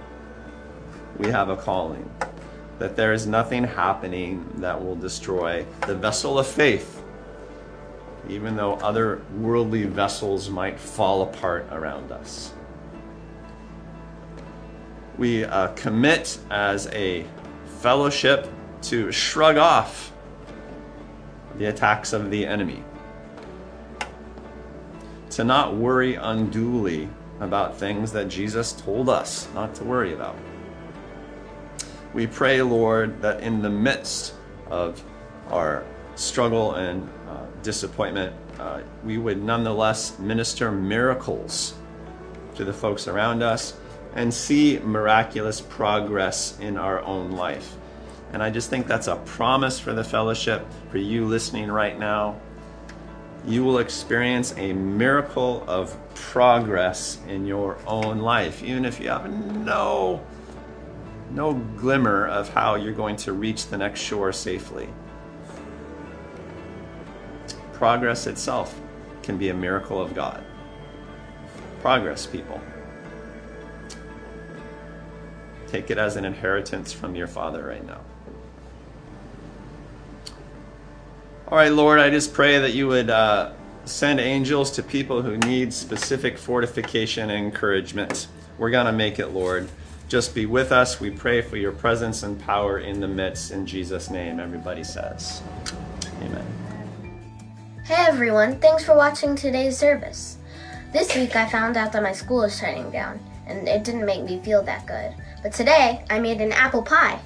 we 1.17 1.31
have 1.31 1.49
a 1.49 1.55
calling, 1.55 2.09
that 2.77 2.95
there 2.95 3.13
is 3.13 3.25
nothing 3.25 3.63
happening 3.63 4.47
that 4.57 4.83
will 4.83 4.95
destroy 4.95 5.65
the 5.87 5.95
vessel 5.95 6.37
of 6.37 6.45
faith 6.45 7.01
even 8.29 8.55
though 8.55 8.73
other 8.75 9.21
worldly 9.37 9.83
vessels 9.83 10.49
might 10.49 10.79
fall 10.79 11.23
apart 11.23 11.67
around 11.71 12.11
us. 12.11 12.53
We 15.17 15.45
uh, 15.45 15.69
commit 15.69 16.37
as 16.49 16.87
a 16.87 17.25
fellowship 17.79 18.49
to 18.83 19.11
shrug 19.11 19.57
off 19.57 20.11
the 21.57 21.65
attacks 21.65 22.13
of 22.13 22.29
the 22.31 22.45
enemy, 22.45 22.83
to 25.29 25.43
not 25.43 25.75
worry 25.75 26.15
unduly 26.15 27.09
about 27.39 27.77
things 27.77 28.11
that 28.11 28.27
Jesus 28.27 28.73
told 28.73 29.09
us 29.09 29.47
not 29.53 29.73
to 29.75 29.83
worry 29.83 30.13
about. 30.13 30.35
We 32.13 32.27
pray, 32.27 32.61
Lord, 32.61 33.21
that 33.21 33.41
in 33.41 33.61
the 33.61 33.69
midst 33.69 34.33
of 34.69 35.03
our 35.49 35.83
struggle 36.15 36.75
and 36.75 37.09
disappointment, 37.65 38.33
uh, 38.59 38.81
we 39.03 39.17
would 39.17 39.43
nonetheless 39.43 40.17
minister 40.19 40.71
miracles 40.71 41.73
to 42.55 42.63
the 42.63 42.71
folks 42.71 43.07
around 43.09 43.43
us 43.43 43.73
and 44.13 44.33
see 44.33 44.79
miraculous 44.79 45.59
progress 45.59 46.57
in 46.61 46.77
our 46.77 47.01
own 47.01 47.31
life. 47.31 47.75
And 48.31 48.41
I 48.41 48.49
just 48.49 48.69
think 48.69 48.87
that's 48.87 49.07
a 49.07 49.17
promise 49.17 49.79
for 49.79 49.93
the 49.93 50.03
fellowship, 50.03 50.65
for 50.89 50.97
you 50.97 51.25
listening 51.25 51.69
right 51.69 51.97
now. 51.99 52.39
You 53.45 53.63
will 53.63 53.79
experience 53.79 54.53
a 54.57 54.71
miracle 54.73 55.63
of 55.67 55.97
progress 56.15 57.19
in 57.27 57.45
your 57.45 57.77
own 57.85 58.19
life, 58.19 58.63
even 58.63 58.85
if 58.85 58.99
you 58.99 59.09
have 59.09 59.29
no, 59.29 60.25
no 61.31 61.53
glimmer 61.77 62.27
of 62.27 62.49
how 62.49 62.75
you're 62.75 62.93
going 62.93 63.17
to 63.17 63.33
reach 63.33 63.67
the 63.67 63.77
next 63.77 63.99
shore 63.99 64.31
safely 64.31 64.87
progress 67.85 68.25
itself 68.25 68.81
can 69.21 69.37
be 69.37 69.49
a 69.49 69.53
miracle 69.53 70.01
of 70.01 70.15
God. 70.15 70.43
Progress, 71.81 72.25
people. 72.25 72.59
Take 75.67 75.91
it 75.91 75.99
as 75.99 76.15
an 76.15 76.25
inheritance 76.25 76.91
from 76.91 77.13
your 77.13 77.27
Father 77.27 77.63
right 77.63 77.85
now. 77.85 78.01
All 81.47 81.59
right, 81.59 81.71
Lord, 81.71 81.99
I 81.99 82.09
just 82.09 82.33
pray 82.33 82.57
that 82.57 82.73
you 82.73 82.87
would 82.87 83.11
uh, 83.11 83.53
send 83.83 84.19
angels 84.19 84.71
to 84.71 84.81
people 84.81 85.21
who 85.21 85.37
need 85.37 85.71
specific 85.71 86.39
fortification 86.39 87.29
and 87.29 87.45
encouragement. 87.45 88.25
We're 88.57 88.71
going 88.71 88.87
to 88.87 88.93
make 88.93 89.19
it, 89.19 89.27
Lord. 89.27 89.69
Just 90.09 90.33
be 90.33 90.47
with 90.47 90.71
us. 90.71 90.99
We 90.99 91.11
pray 91.11 91.43
for 91.43 91.57
your 91.57 91.71
presence 91.71 92.23
and 92.23 92.39
power 92.39 92.79
in 92.79 92.99
the 92.99 93.07
midst. 93.07 93.51
In 93.51 93.67
Jesus' 93.67 94.09
name, 94.09 94.39
everybody 94.39 94.83
says, 94.83 95.43
Amen. 96.23 96.54
Hey 97.85 98.03
everyone, 98.07 98.59
thanks 98.59 98.83
for 98.83 98.97
watching 98.97 99.35
today's 99.35 99.77
service. 99.77 100.39
This 100.91 101.15
week 101.15 101.35
I 101.35 101.47
found 101.47 101.77
out 101.77 101.91
that 101.91 102.01
my 102.01 102.13
school 102.13 102.41
is 102.41 102.57
shutting 102.57 102.89
down, 102.89 103.19
and 103.45 103.67
it 103.67 103.83
didn't 103.83 104.07
make 104.07 104.23
me 104.23 104.39
feel 104.39 104.63
that 104.63 104.87
good. 104.87 105.13
But 105.43 105.53
today 105.53 106.03
I 106.09 106.17
made 106.17 106.41
an 106.41 106.51
apple 106.51 106.81
pie. 106.81 107.19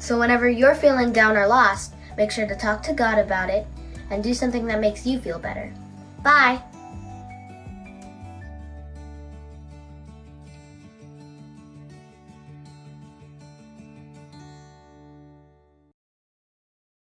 So 0.00 0.18
whenever 0.18 0.48
you're 0.48 0.74
feeling 0.74 1.12
down 1.12 1.36
or 1.36 1.46
lost, 1.46 1.94
make 2.16 2.32
sure 2.32 2.48
to 2.48 2.56
talk 2.56 2.82
to 2.82 2.92
God 2.92 3.20
about 3.20 3.48
it 3.48 3.64
and 4.10 4.24
do 4.24 4.34
something 4.34 4.66
that 4.66 4.80
makes 4.80 5.06
you 5.06 5.20
feel 5.20 5.38
better. 5.38 5.72
Bye! 6.24 6.60